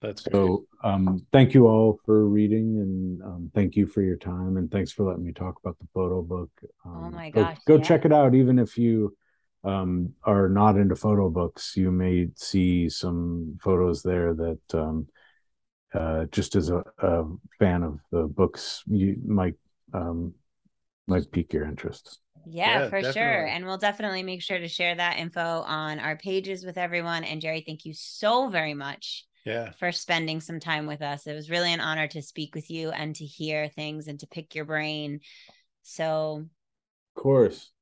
[0.00, 4.56] That's so um, thank you all for reading and um, thank you for your time
[4.56, 6.50] and thanks for letting me talk about the photo book.
[6.84, 7.88] Um, oh my gosh go, go yeah.
[7.88, 8.34] check it out.
[8.34, 9.16] Even if you
[9.62, 15.06] um, are not into photo books you may see some photos there that um,
[15.94, 17.24] uh, just as a, a,
[17.58, 19.54] fan of the books, you might
[19.92, 20.34] um,
[21.06, 22.20] might pique your interest.
[22.46, 23.12] Yeah, yeah for definitely.
[23.12, 23.46] sure.
[23.46, 27.24] And we'll definitely make sure to share that info on our pages with everyone.
[27.24, 29.26] And Gerry, thank you so very much.
[29.44, 29.72] Yeah.
[29.80, 31.26] For spending some time with us.
[31.26, 34.26] It was really an honor to speak with you and to hear things and to
[34.28, 35.18] pick your brain.
[35.82, 36.46] So,
[37.16, 37.72] of course.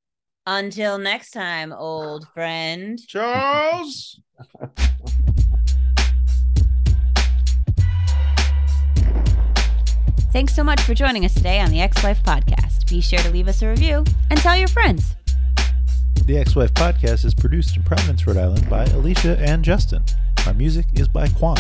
[0.47, 2.99] Until next time, old friend.
[3.07, 4.19] Charles.
[10.33, 12.89] Thanks so much for joining us today on the X Wife Podcast.
[12.89, 15.17] Be sure to leave us a review and tell your friends.
[16.25, 20.05] The X Wife Podcast is produced in Providence, Rhode Island by Alicia and Justin.
[20.47, 21.59] Our music is by Quan.